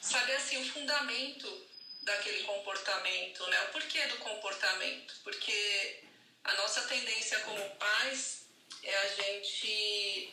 [0.00, 1.69] saber assim, o fundamento
[2.02, 3.62] daquele comportamento, né?
[3.64, 5.14] O porquê do comportamento?
[5.22, 6.00] Porque
[6.44, 8.46] a nossa tendência como pais
[8.82, 10.32] é a gente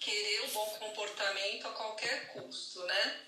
[0.00, 3.20] querer o bom comportamento a qualquer custo, né?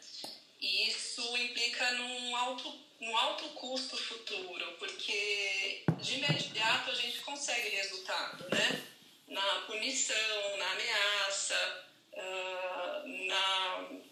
[0.61, 7.69] E isso implica num alto, num alto custo futuro, porque de imediato a gente consegue
[7.69, 8.85] resultado, né?
[9.29, 14.09] Na punição, na ameaça, uh, na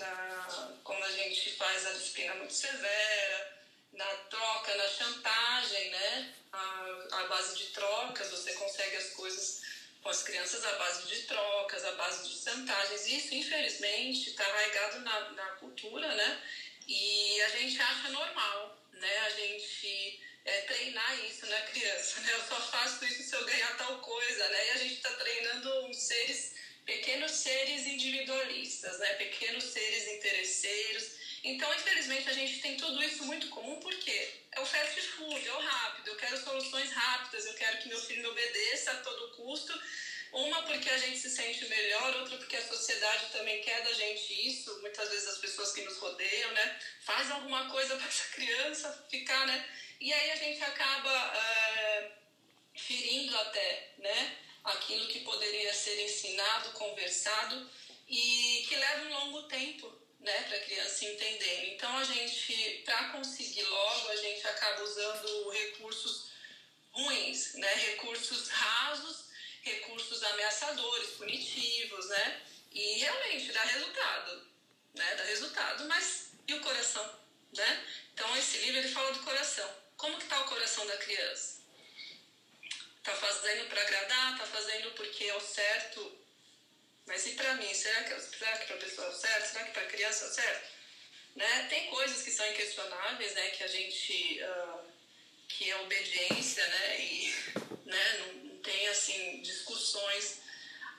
[0.00, 0.48] na,
[1.60, 3.58] faz a disciplina muito severa,
[3.92, 6.34] na troca, na chantagem, né?
[6.52, 9.60] A, a base de trocas, você consegue as coisas
[10.02, 13.06] com as crianças à base de trocas, à base de chantagens.
[13.06, 16.42] Isso, infelizmente, está arraigado na, na cultura, né?
[16.88, 19.18] E a gente acha normal, né?
[19.18, 22.32] A gente é, treinar isso na criança, né?
[22.32, 24.66] Eu só faço isso se eu ganhar tal coisa, né?
[24.68, 26.54] E a gente está treinando seres
[26.86, 29.14] pequenos seres individualistas, né?
[29.14, 31.19] pequenos seres interesseiros.
[31.42, 34.10] Então, infelizmente, a gente tem tudo isso muito comum porque
[34.52, 36.08] é o fast food, é o rápido.
[36.08, 39.72] Eu quero soluções rápidas, eu quero que meu filho me obedeça a todo custo.
[40.32, 44.48] Uma porque a gente se sente melhor, outra porque a sociedade também quer da gente
[44.48, 44.80] isso.
[44.80, 46.78] Muitas vezes as pessoas que nos rodeiam, né?
[47.00, 49.68] Faz alguma coisa para essa criança ficar, né?
[50.00, 52.12] E aí a gente acaba é,
[52.76, 54.38] ferindo até, né?
[54.64, 57.70] aquilo que poderia ser ensinado, conversado
[58.08, 61.74] e que leva um longo tempo né, para a criança entender.
[61.74, 66.30] Então, a gente, para conseguir logo, a gente acaba usando recursos
[66.92, 69.30] ruins, né, recursos rasos,
[69.62, 74.46] recursos ameaçadores, punitivos, né, e realmente dá resultado,
[74.94, 77.20] né, dá resultado, mas e o coração,
[77.56, 77.86] né?
[78.12, 79.68] Então, esse livro ele fala do coração.
[79.96, 81.60] Como que está o coração da criança?
[83.04, 86.19] Tá fazendo para agradar, tá fazendo porque é o certo.
[87.06, 87.72] Mas e para mim?
[87.74, 89.46] Será que, será que para a pessoa certo?
[89.46, 90.68] Será que para a criança certo?
[91.36, 91.66] Né?
[91.68, 93.50] Tem coisas que são inquestionáveis, né?
[93.50, 94.42] Que a gente...
[94.42, 94.90] Uh,
[95.48, 97.00] que é obediência, né?
[97.00, 97.34] E
[97.84, 98.18] né?
[98.18, 100.40] Não, não tem, assim, discussões.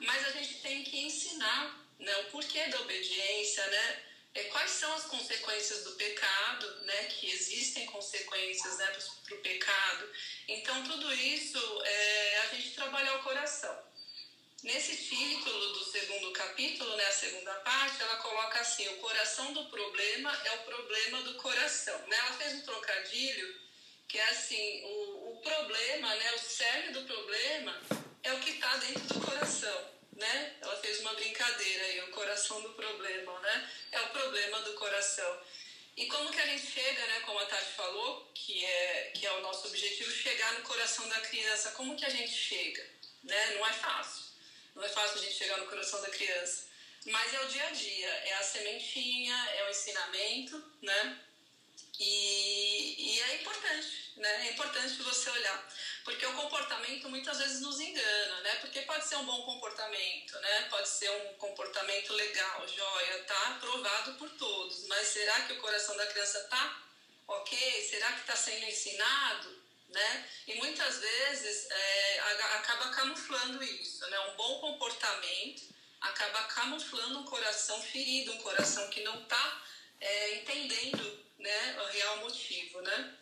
[0.00, 2.16] Mas a gente tem que ensinar né?
[2.18, 4.02] o porquê da obediência, né?
[4.34, 8.86] é, quais são as consequências do pecado, né, que existem consequências né,
[9.24, 10.10] para o pecado.
[10.48, 13.91] Então, tudo isso é a gente trabalhar o coração.
[14.62, 19.64] Nesse título do segundo capítulo, né, a segunda parte, ela coloca assim: o coração do
[19.64, 21.98] problema é o problema do coração.
[22.06, 22.16] Né?
[22.16, 23.60] Ela fez um trocadilho
[24.06, 27.76] que é assim: o, o problema, né, o cerne do problema
[28.22, 29.90] é o que está dentro do coração.
[30.12, 30.56] Né?
[30.60, 33.70] Ela fez uma brincadeira aí, o coração do problema, né?
[33.90, 35.40] É o problema do coração.
[35.96, 39.32] E como que a gente chega, né, como a Tati falou, que é, que é
[39.32, 41.72] o nosso objetivo, chegar no coração da criança.
[41.72, 42.86] Como que a gente chega?
[43.24, 43.54] Né?
[43.56, 44.21] Não é fácil.
[44.92, 46.66] Fácil a gente chegar no coração da criança.
[47.06, 51.18] Mas é o dia a dia, é a sementinha, é o ensinamento, né?
[51.98, 54.48] E, e é importante, né?
[54.48, 55.72] É importante você olhar.
[56.04, 58.54] Porque o comportamento muitas vezes nos engana, né?
[58.56, 60.62] Porque pode ser um bom comportamento, né?
[60.70, 64.86] Pode ser um comportamento legal, joia, tá aprovado por todos.
[64.86, 66.82] Mas será que o coração da criança tá
[67.26, 67.88] ok?
[67.88, 69.61] Será que está sendo ensinado?
[69.92, 70.28] Né?
[70.46, 72.20] E muitas vezes é,
[72.56, 74.18] acaba camuflando isso, né?
[74.20, 79.62] Um bom comportamento acaba camuflando um coração ferido, um coração que não está
[80.00, 83.18] é, entendendo né, o real motivo, né?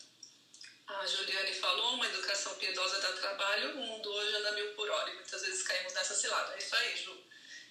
[0.87, 5.11] A Juliane falou, uma educação piedosa dá trabalho, o mundo hoje anda mil por hora
[5.11, 6.55] e muitas vezes caímos nessa cilada.
[6.55, 7.25] É isso aí, Ju.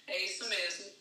[0.06, 0.99] É isso mesmo.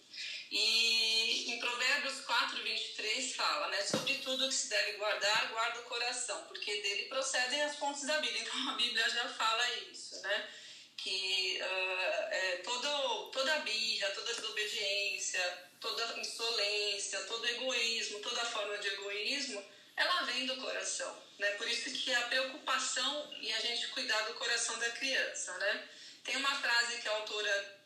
[0.51, 3.81] E em Provérbios 4, 23 fala, né?
[3.83, 8.19] Sobre tudo que se deve guardar, guarda o coração, porque dele procedem as fontes da
[8.19, 8.37] vida.
[8.39, 10.49] Então a Bíblia já fala isso, né?
[10.97, 18.87] Que uh, é, todo, toda birra, toda desobediência, toda insolência, todo egoísmo, toda forma de
[18.87, 19.63] egoísmo,
[19.95, 21.51] ela vem do coração, né?
[21.51, 25.89] Por isso que a preocupação e a gente cuidar do coração da criança, né?
[26.23, 27.79] Tem uma frase que a autora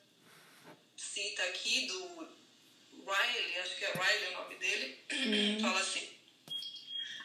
[0.96, 2.43] cita aqui do
[3.06, 5.60] Riley, acho que é Riley o nome dele, uhum.
[5.62, 6.10] fala assim: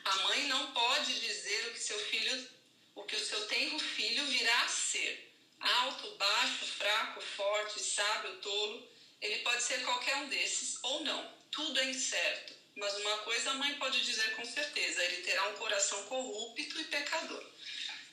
[0.04, 2.48] a mãe não pode dizer o que seu filho,
[2.94, 5.32] o que o seu tenro filho virá a ser.
[5.60, 8.88] Alto, baixo, fraco, forte, sábio, tolo.
[9.20, 11.34] Ele pode ser qualquer um desses ou não.
[11.50, 12.54] Tudo é incerto.
[12.76, 16.84] Mas uma coisa a mãe pode dizer com certeza: ele terá um coração corrupto e
[16.84, 17.44] pecador.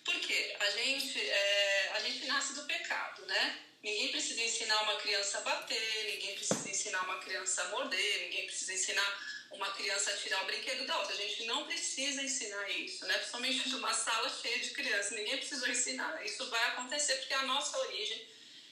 [0.03, 0.55] Por quê?
[0.59, 3.59] A gente, é, a gente nasce do pecado, né?
[3.85, 8.47] Ninguém precisa ensinar uma criança a bater, ninguém precisa ensinar uma criança a morder, ninguém
[8.47, 11.13] precisa ensinar uma criança a tirar o brinquedo da outra.
[11.13, 13.13] A gente não precisa ensinar isso, né?
[13.13, 16.25] Principalmente numa sala cheia de crianças, ninguém precisou ensinar.
[16.25, 18.27] Isso vai acontecer porque é a nossa origem,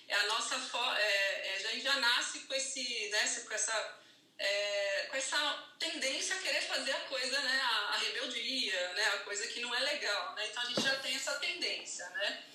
[0.07, 3.99] é a nossa é, é, a gente já nasce com esse, né, com essa
[4.39, 9.17] é, com essa tendência a querer fazer a coisa, né, a, a rebeldia, né, a
[9.19, 10.47] coisa que não é legal, né?
[10.49, 12.45] Então a gente já tem essa tendência, né?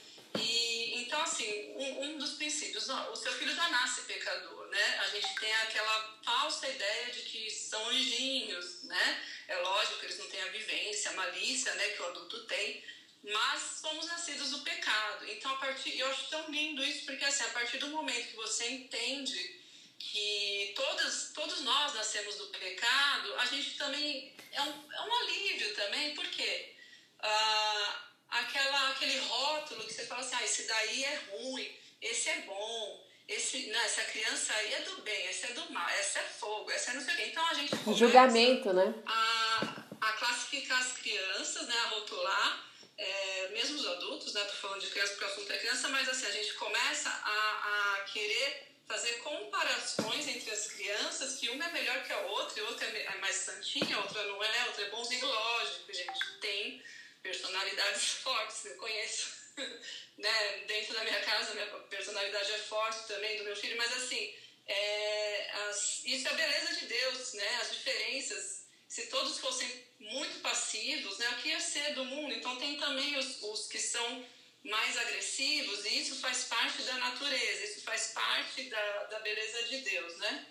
[1.09, 4.99] Então, assim, um, um, dos princípios, o seu filho já nasce pecador, né?
[4.99, 9.25] A gente tem aquela falsa ideia de que são anjinhos, né?
[9.49, 12.85] É lógico que eles não têm a vivência, a malícia, né, que o adulto tem,
[13.23, 15.27] mas somos nascidos do pecado.
[15.31, 18.37] Então, a partir, eu acho tão lindo isso, porque assim, a partir do momento que
[18.37, 19.63] você entende
[19.99, 25.75] que todas, todos nós nascemos do pecado, a gente também é um, é um alívio
[25.75, 26.75] também, porque
[27.21, 32.41] ah, aquela, aquele rótulo que você fala assim, ah, esse daí é ruim, esse é
[32.43, 36.23] bom, esse, não, essa criança aí é do bem, esse é do mal, essa é
[36.23, 37.25] fogo, essa é não sei o quê.
[37.27, 38.95] Então a gente começa Julgamento, né?
[39.07, 44.81] a, a classificar as crianças, né, a rotular, é, mesmo os adultos, né, tô falando
[44.81, 48.69] de criança porque o assunto é criança, mas assim, a gente começa a, a querer
[48.87, 53.17] fazer comparações entre as crianças, que uma é melhor que a outra, e outra é
[53.19, 56.83] mais santinha, outra não é, outra é bonzinho, lógico, gente, tem
[57.23, 59.33] personalidades fortes, eu conheço,
[60.17, 60.65] né?
[60.67, 64.35] Dentro da minha casa, minha personalidade é forte também, do meu filho, mas assim,
[64.67, 67.57] é, as, isso é a beleza de Deus, né?
[67.63, 71.29] As diferenças, se todos fossem muito passivos, né?
[71.31, 72.35] O que ia ser do mundo?
[72.35, 74.25] Então tem também os, os que são
[74.65, 79.79] mais agressivos e isso faz parte da natureza, isso faz parte da, da beleza de
[79.79, 80.47] Deus, né?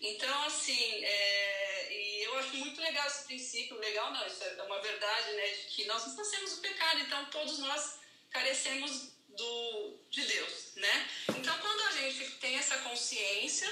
[0.00, 1.92] Então, assim, é,
[2.32, 5.84] eu acho muito legal esse princípio, legal não, isso é uma verdade, né, de que
[5.84, 7.98] nós nascemos do pecado, então todos nós
[8.30, 11.10] carecemos do, de Deus, né?
[11.36, 13.68] Então, quando a gente tem essa consciência,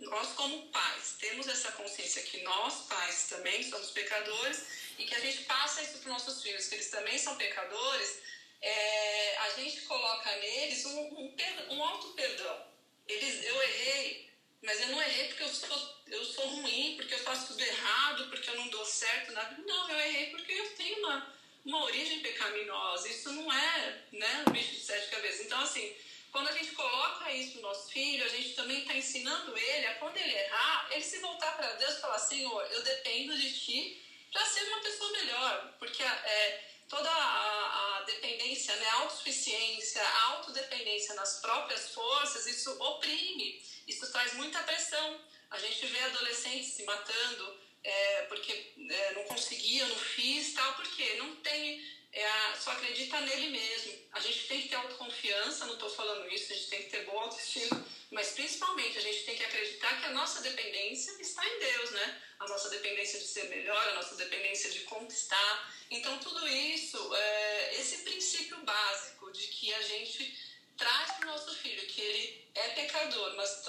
[0.00, 4.64] nós como pais temos essa consciência que nós pais também somos pecadores
[4.98, 8.18] e que a gente passa isso para os nossos filhos, que eles também são pecadores,
[8.60, 11.36] é, a gente coloca neles um, um,
[11.70, 12.66] um auto perdão.
[13.08, 14.31] Eles, eu errei,
[14.62, 18.28] mas eu não errei porque eu sou, eu sou ruim, porque eu faço tudo errado,
[18.28, 19.56] porque eu não dou certo, nada.
[19.66, 21.34] Não, eu errei porque eu tenho uma,
[21.64, 23.08] uma origem pecaminosa.
[23.08, 25.46] Isso não é né, um bicho de sete cabeças.
[25.46, 25.96] Então, assim,
[26.30, 29.94] quando a gente coloca isso no nosso filho, a gente também está ensinando ele a,
[29.96, 34.02] quando ele errar, ele se voltar para Deus e falar: Senhor, eu dependo de ti
[34.32, 35.74] para ser uma pessoa melhor.
[35.78, 44.10] Porque é, toda a, a dependência, né, autossuficiência, autodependência nas próprias forças, isso oprime, isso
[44.12, 45.20] traz muita pressão.
[45.50, 51.14] A gente vê adolescentes se matando é, porque é, não conseguia, não fiz, tal, porque
[51.16, 53.98] não tem, é, só acredita nele mesmo.
[54.12, 57.04] A gente tem que ter autoconfiança, não estou falando isso, a gente tem que ter
[57.06, 61.58] boa autoestima, mas principalmente a gente tem que acreditar que a nossa dependência está em
[61.58, 62.22] Deus, né?
[62.38, 65.74] A nossa dependência de ser melhor, a nossa dependência de conquistar.
[65.90, 70.38] Então, tudo isso, é, esse princípio básico de que a gente
[70.76, 73.64] traz para o nosso filho que ele é pecador, mas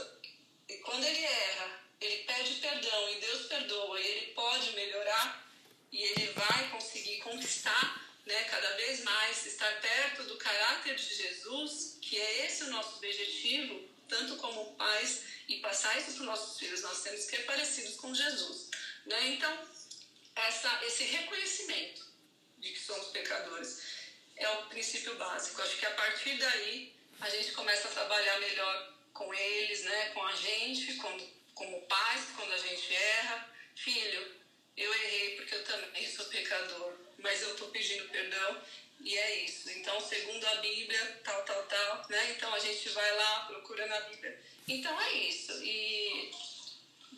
[0.83, 5.47] quando ele erra, ele pede perdão e Deus perdoa e ele pode melhorar
[5.91, 11.97] e ele vai conseguir conquistar né, cada vez mais, estar perto do caráter de Jesus,
[12.01, 16.59] que é esse o nosso objetivo, tanto como pais, e passar isso para os nossos
[16.59, 16.81] filhos.
[16.81, 18.69] Nós temos que ser parecidos com Jesus.
[19.05, 19.27] Né?
[19.29, 19.67] Então,
[20.35, 22.05] essa, esse reconhecimento
[22.57, 23.81] de que somos pecadores
[24.35, 25.61] é o princípio básico.
[25.61, 30.25] Acho que a partir daí a gente começa a trabalhar melhor com eles, né, com
[30.25, 33.49] a gente, quando, como pais, quando a gente erra.
[33.75, 34.35] Filho,
[34.75, 38.57] eu errei porque eu também sou pecador, mas eu estou pedindo perdão
[39.01, 39.69] e é isso.
[39.71, 42.31] Então, segundo a Bíblia, tal, tal, tal, né?
[42.31, 44.39] Então a gente vai lá, procura na Bíblia.
[44.67, 45.51] Então é isso.
[45.63, 46.31] E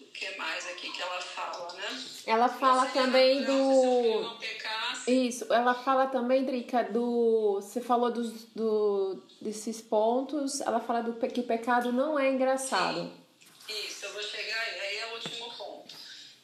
[0.01, 2.03] o que mais aqui que ela fala, né?
[2.25, 4.39] Ela fala também do.
[5.07, 7.61] Isso, ela fala também, Drica, do.
[7.61, 13.01] Você falou dos, do, desses pontos, ela fala do que o pecado não é engraçado.
[13.01, 13.25] Sim.
[13.87, 15.93] Isso, eu vou chegar aí, aí é o último ponto.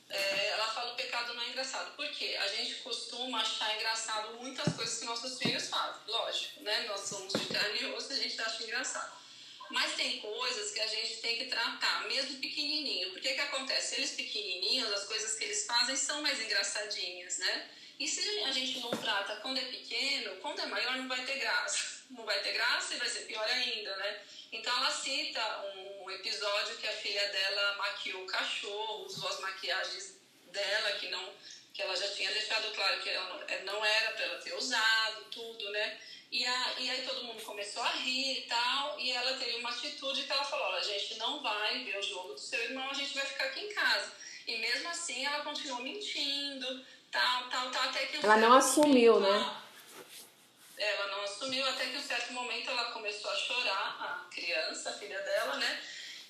[0.10, 1.96] É, ela fala o pecado não é engraçado.
[1.96, 2.38] Por quê?
[2.42, 2.76] A gente
[3.36, 6.86] achar engraçado muitas coisas que nossos filhos fazem, lógico, né?
[6.88, 9.22] Nós somos de carne e osso, a gente acha engraçado.
[9.70, 13.12] Mas tem coisas que a gente tem que tratar, mesmo pequenininho.
[13.12, 13.96] Porque que acontece?
[13.96, 17.70] Eles pequenininhos, as coisas que eles fazem são mais engraçadinhas, né?
[17.98, 21.38] E se a gente não trata quando é pequeno, quando é maior não vai ter
[21.40, 22.02] graça.
[22.10, 24.22] Não vai ter graça e vai ser pior ainda, né?
[24.52, 25.42] Então ela cita
[25.76, 30.18] um episódio que a filha dela maquiou o cachorro, usou as maquiagens
[30.52, 31.34] dela, que não
[31.74, 35.70] que ela já tinha deixado claro que ela não era para ela ter usado, tudo,
[35.72, 35.98] né?
[36.32, 39.70] E, a, e aí todo mundo começou a rir e tal, e ela teve uma
[39.70, 42.90] atitude que ela falou, olha, a gente não vai ver o jogo do seu irmão,
[42.90, 44.12] a gente vai ficar aqui em casa.
[44.48, 48.18] E mesmo assim ela continuou mentindo, tal, tal, tal, até que...
[48.18, 49.62] Um ela não assumiu, momento, né?
[50.78, 54.94] Ela não assumiu, até que um certo momento ela começou a chorar, a criança, a
[54.94, 55.84] filha dela, né?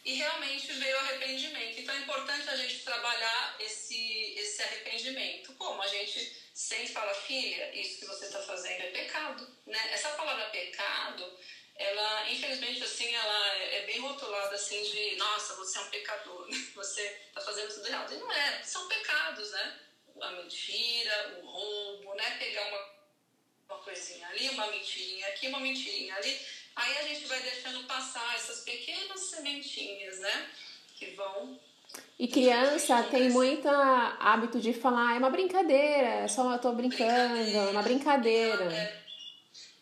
[0.03, 1.79] E realmente veio arrependimento.
[1.79, 5.53] Então é importante a gente trabalhar esse, esse arrependimento.
[5.53, 5.81] Como?
[5.81, 9.47] A gente sempre fala, filha, isso que você está fazendo é pecado.
[9.65, 9.79] Né?
[9.91, 11.37] Essa palavra pecado,
[11.75, 17.01] ela, infelizmente, assim, ela é bem rotulada assim de, nossa, você é um pecador, você
[17.27, 18.13] está fazendo tudo errado.
[18.13, 19.79] E não é, são pecados, né?
[20.21, 22.37] A mentira, o roubo, né?
[22.37, 22.89] Pegar uma,
[23.69, 26.39] uma coisinha ali, uma mentirinha aqui, uma mentirinha ali.
[26.75, 30.49] Aí a gente vai deixando passar essas pequenas sementinhas, né?
[30.97, 31.59] Que vão
[32.17, 37.57] e criança tem muito hábito de falar, é uma brincadeira, é só eu tô brincando,
[37.57, 38.71] é uma brincadeira.
[38.71, 39.01] É.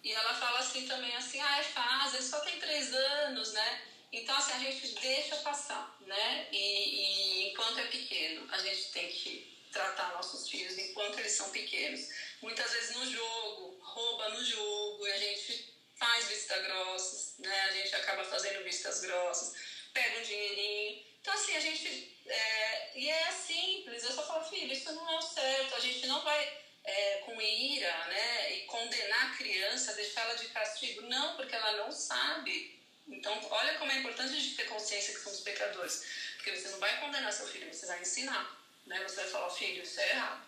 [0.04, 3.82] E ela fala assim também, assim, ah, é fase, ele só tem três anos, né?
[4.12, 6.48] Então, assim, a gente deixa passar, né?
[6.52, 11.50] E, e enquanto é pequeno, a gente tem que tratar nossos filhos enquanto eles são
[11.50, 12.08] pequenos.
[12.42, 17.62] Muitas vezes no jogo, rouba no jogo, e a gente faz vista grossas, né?
[17.62, 19.54] A gente acaba fazendo vistas grossas,
[19.94, 22.18] pega um dinheirinho então, assim, a gente.
[22.26, 26.06] É, e é simples, eu só falo, filho, isso não é o certo, a gente
[26.08, 31.02] não vai é, com ira, né, e condenar a criança, deixá-la de castigo.
[31.04, 32.80] Não, porque ela não sabe.
[33.08, 36.06] Então, olha como é importante a gente ter consciência que somos pecadores.
[36.36, 38.58] Porque você não vai condenar seu filho, você vai ensinar.
[38.86, 39.02] Né?
[39.04, 40.48] Você vai falar, filho, isso é errado.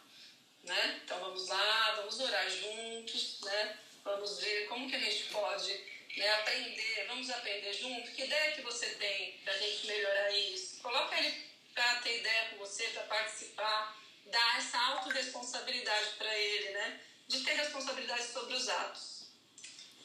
[0.63, 1.01] Né?
[1.03, 3.79] Então, vamos lá, vamos orar juntos, né?
[4.03, 5.71] Vamos ver como que a gente pode
[6.17, 8.11] né, aprender, vamos aprender junto.
[8.11, 10.81] Que ideia que você tem para a gente melhorar isso?
[10.81, 17.01] Coloca ele para ter ideia com você, para participar, dar essa autorresponsabilidade para ele, né?
[17.27, 19.21] De ter responsabilidade sobre os atos.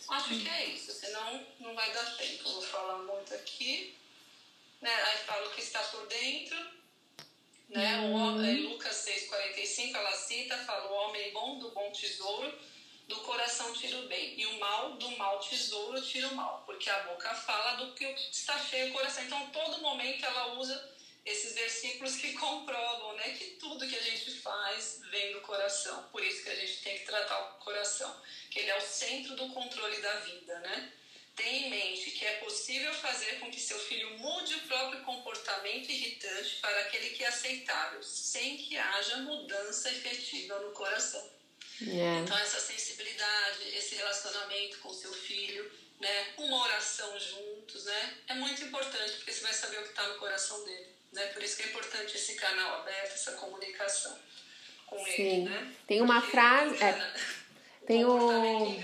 [0.09, 2.49] Acho que é isso, senão não vai dar tempo.
[2.49, 3.97] Eu vou falar muito aqui.
[4.81, 4.95] Né?
[4.95, 6.57] Aí fala o que está por dentro.
[7.69, 7.99] Né?
[7.99, 8.37] Uhum.
[8.37, 12.57] O, Lucas 6,45 ela cita, fala o homem bom do bom tesouro
[13.07, 16.91] do coração tira o bem, e o mal, do mal tesouro tira o mal, porque
[16.91, 19.25] a boca fala do que está cheio o coração.
[19.25, 24.31] Então, todo momento ela usa esses versículos que comprovam né, que tudo que a gente
[24.33, 26.05] faz vem do coração.
[26.11, 29.37] Por isso que a gente tem que tratar o coração, que ele é o centro
[29.37, 30.93] do controle da vida, né?
[31.37, 35.91] Tenha em mente que é possível fazer com que seu filho mude o próprio comportamento
[35.91, 41.36] irritante para aquele que é aceitável, sem que haja mudança efetiva no coração.
[41.83, 42.21] É.
[42.21, 45.71] Então, essa sensibilidade, esse relacionamento com o seu filho,
[46.01, 46.27] né?
[46.39, 48.15] Uma oração juntos, né?
[48.29, 50.87] É muito importante, porque você vai saber o que está no coração dele.
[51.13, 51.27] Né?
[51.29, 54.17] Por isso que é importante esse canal aberto, essa comunicação
[54.87, 55.23] com Sim.
[55.23, 55.73] ele, né?
[55.87, 56.83] Tem uma porque frase...
[56.83, 57.15] É,
[57.87, 58.77] tem o...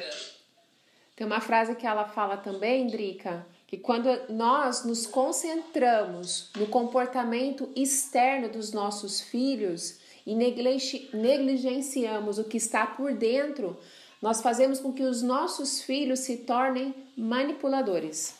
[1.15, 7.71] Tem uma frase que ela fala também, Drica, que quando nós nos concentramos no comportamento
[7.77, 13.81] externo dos nossos filhos e negligenciamos o que está por dentro,
[14.21, 18.35] nós fazemos com que os nossos filhos se tornem manipuladores.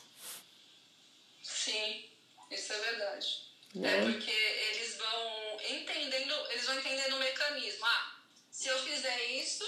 [1.43, 2.05] Sim,
[2.51, 3.43] isso é verdade.
[3.75, 3.99] Né?
[3.99, 7.85] É porque eles vão entendendo, eles vão entendendo o mecanismo.
[7.85, 8.17] Ah,
[8.51, 9.65] se eu fizer isso,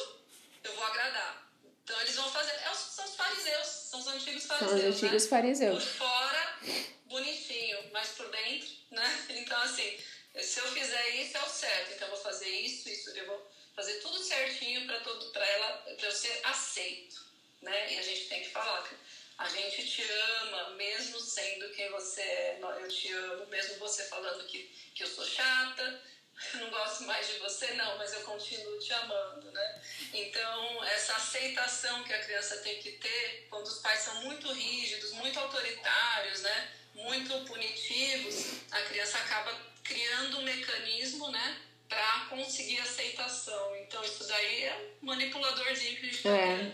[0.62, 1.50] eu vou agradar.
[1.82, 2.52] Então eles vão fazer.
[2.52, 4.70] É são os fariseus, são os antigos fariseus.
[4.70, 5.28] São os antigos né?
[5.28, 5.84] fariseus.
[5.84, 6.58] Por fora,
[7.06, 9.26] bonitinho, mas por dentro, né?
[9.30, 9.98] Então, assim,
[10.42, 11.92] se eu fizer isso, é o certo.
[11.92, 15.68] Então eu vou fazer isso, isso, eu vou fazer tudo certinho para todo para ela
[15.96, 17.24] para eu ser aceito,
[17.62, 17.92] né?
[17.92, 18.94] E a gente tem que falar que
[19.38, 22.58] a gente te ama mesmo sendo quem você é.
[22.80, 24.64] Eu te amo mesmo você falando que
[24.94, 26.02] que eu sou chata,
[26.54, 29.82] não gosto mais de você não, mas eu continuo te amando, né?
[30.12, 35.12] Então essa aceitação que a criança tem que ter quando os pais são muito rígidos,
[35.12, 36.72] muito autoritários, né?
[36.94, 41.58] Muito punitivos, a criança acaba criando um mecanismo, né?
[41.88, 43.76] para conseguir aceitação.
[43.76, 46.72] Então, isso daí é um manipuladorzinho que a gente tá é.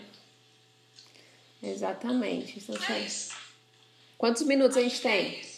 [1.63, 2.57] Exatamente.
[2.57, 3.35] Isso é isso.
[4.17, 5.39] Quantos minutos a gente tem?
[5.39, 5.51] É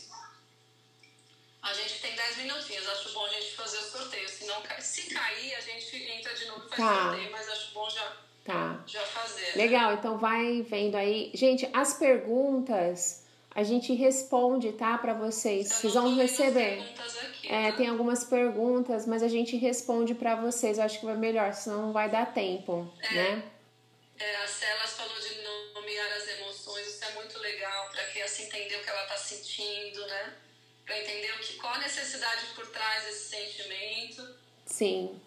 [1.62, 2.88] a gente tem 10 minutinhos.
[2.90, 4.28] Acho bom a gente fazer o sorteio.
[4.28, 7.04] Se, não, se cair, a gente entra de novo e faz tá.
[7.04, 7.32] sorteio.
[7.32, 8.84] Mas acho bom já, tá.
[8.86, 9.56] já fazer.
[9.56, 9.64] Né?
[9.64, 9.98] Legal, né?
[9.98, 11.32] então vai vendo aí.
[11.34, 13.23] Gente, as perguntas
[13.56, 14.98] a gente responde, tá?
[14.98, 15.68] Para vocês.
[15.68, 16.82] Vocês vão receber.
[16.82, 17.78] Aqui, é, tá?
[17.78, 20.78] tem algumas perguntas, mas a gente responde para vocês.
[20.78, 23.44] Eu acho que vai melhor, senão não vai dar tempo, é, né?
[24.20, 28.42] É, a Celas falou de nomear as emoções, isso é muito legal para a criança
[28.42, 30.34] entender o que ela está sentindo, né?
[30.86, 34.36] Para entender o que, qual a necessidade por trás desse sentimento.
[34.66, 35.20] Sim.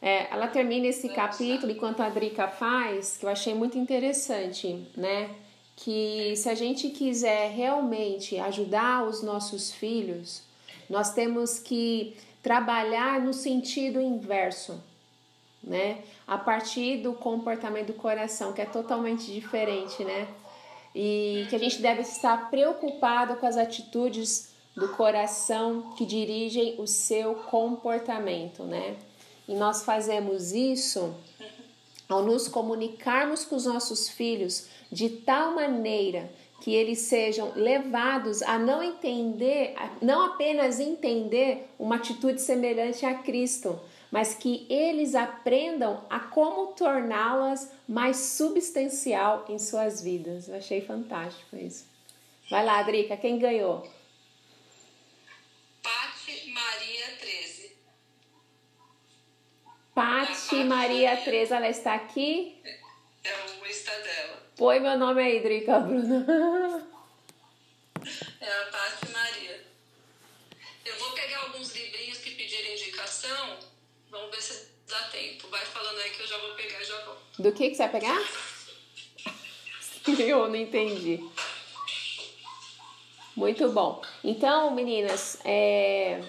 [0.00, 4.86] É, ela termina esse Vamos capítulo enquanto a Drica faz, que eu achei muito interessante,
[4.96, 5.34] né?
[5.78, 10.42] Que se a gente quiser realmente ajudar os nossos filhos,
[10.90, 14.82] nós temos que trabalhar no sentido inverso,
[15.62, 16.02] né?
[16.26, 20.26] A partir do comportamento do coração, que é totalmente diferente, né?
[20.92, 26.88] E que a gente deve estar preocupado com as atitudes do coração que dirigem o
[26.88, 28.96] seu comportamento, né?
[29.46, 31.14] E nós fazemos isso
[32.08, 36.30] ao nos comunicarmos com os nossos filhos de tal maneira
[36.60, 43.78] que eles sejam levados a não entender, não apenas entender uma atitude semelhante a Cristo,
[44.10, 50.48] mas que eles aprendam a como torná-las mais substancial em suas vidas.
[50.48, 51.86] Eu achei fantástico isso.
[52.50, 53.86] Vai lá, Drica, quem ganhou?
[55.82, 57.76] Pati Maria 13.
[59.94, 62.56] Pati Maria 13, ela está aqui?
[63.24, 64.42] É o Insta dela.
[64.56, 66.86] Põe meu nome aí, Drica, Bruna.
[68.40, 69.64] É a Pati Maria.
[70.84, 73.58] Eu vou pegar alguns livrinhos que pediram indicação.
[74.10, 75.48] Vamos ver se dá tempo.
[75.48, 77.16] Vai falando aí que eu já vou pegar e já vou.
[77.38, 78.16] Do que, que você vai pegar?
[80.18, 81.22] eu não entendi.
[83.36, 84.02] Muito bom.
[84.24, 86.20] Então, meninas, é...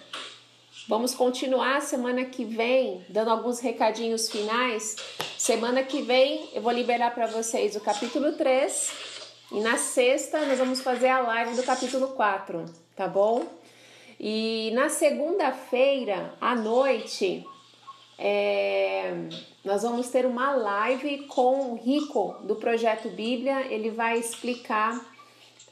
[0.87, 4.95] vamos continuar semana que vem, dando alguns recadinhos finais.
[5.39, 8.91] Semana que vem eu vou liberar para vocês o capítulo 3
[9.53, 13.47] e na sexta nós vamos fazer a live do capítulo 4, tá bom?
[14.19, 17.47] E na segunda-feira à noite
[18.17, 19.13] é,
[19.63, 23.61] nós vamos ter uma live com o Rico do Projeto Bíblia.
[23.73, 24.99] Ele vai explicar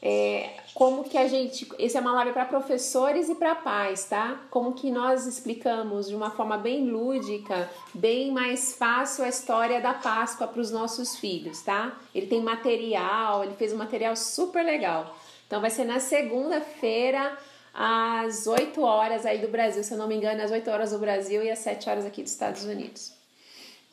[0.00, 1.68] é, como que a gente.
[1.78, 4.40] Esse é uma live para professores e para pais, tá?
[4.48, 9.94] Como que nós explicamos de uma forma bem lúdica, bem mais fácil a história da
[9.94, 11.98] Páscoa para os nossos filhos, tá?
[12.14, 15.16] Ele tem material, ele fez um material super legal.
[15.46, 17.36] Então vai ser na segunda-feira,
[17.74, 20.98] às 8 horas aí do Brasil, se eu não me engano, às 8 horas do
[20.98, 23.12] Brasil e às 7 horas aqui dos Estados Unidos.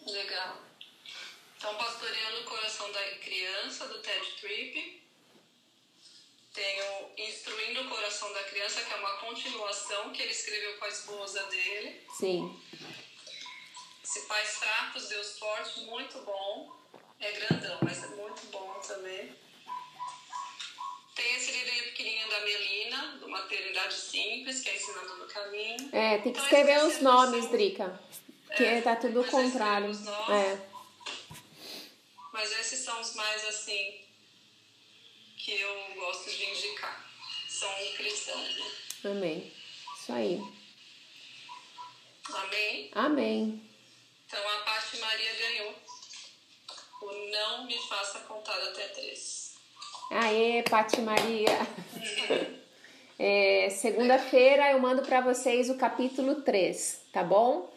[0.06, 0.58] Legal.
[1.58, 4.95] Então, pastoreando o coração da criança do TED Trip
[6.56, 10.90] tenho Instruindo o Coração da Criança, que é uma continuação que ele escreveu com a
[10.90, 12.02] esposa dele.
[12.18, 12.60] Sim.
[14.04, 16.76] Esse Pais Fracos, Deus Forte, muito bom.
[17.20, 19.36] É grandão, mas é muito bom também.
[21.16, 25.90] Tem esse livrinho pequenininho da Melina, do Maternidade Simples, que é Ensinando no Caminho.
[25.94, 28.00] É, tem que então, escrever os nomes, Drica.
[28.56, 29.92] que é, tá tudo o contrário.
[30.30, 30.60] É.
[32.34, 34.06] Mas esses são os mais assim
[35.46, 37.06] que eu gosto de indicar.
[37.48, 38.58] São cristãos.
[39.04, 39.54] Amém.
[39.96, 40.42] Isso aí.
[42.34, 42.92] Amém.
[42.96, 43.70] Amém.
[44.26, 45.76] Então a Paty Maria ganhou.
[47.04, 49.56] O não me faça contar até três.
[50.10, 51.60] Aê, Paty Maria.
[53.20, 57.72] é, Segunda-feira eu mando para vocês o capítulo 3, tá bom?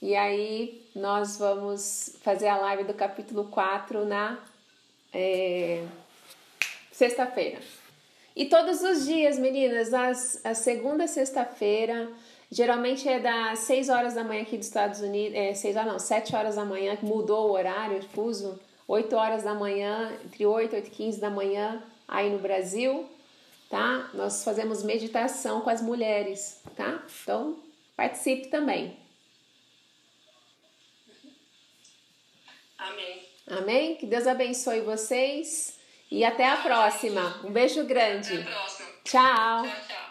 [0.00, 4.44] E aí nós vamos fazer a live do capítulo 4 na
[5.12, 5.86] é,
[7.02, 7.58] sexta-feira.
[8.36, 12.08] E todos os dias, meninas, as, a segunda sexta-feira,
[12.48, 15.98] geralmente é das 6 horas da manhã aqui dos Estados Unidos, é 6 horas não,
[15.98, 20.76] 7 horas da manhã, mudou o horário, fuso, 8 horas da manhã, entre 8 e
[20.76, 23.04] 8 e 15 da manhã, aí no Brasil,
[23.68, 24.08] tá?
[24.14, 27.02] Nós fazemos meditação com as mulheres, tá?
[27.22, 27.58] Então,
[27.96, 28.96] participe também.
[32.78, 33.22] Amém.
[33.48, 33.96] Amém?
[33.96, 35.81] Que Deus abençoe vocês
[36.12, 37.40] e até a próxima.
[37.42, 38.34] Um beijo grande.
[38.34, 38.88] Até a próxima.
[39.02, 39.62] Tchau.
[39.62, 40.01] Tchau, tchau.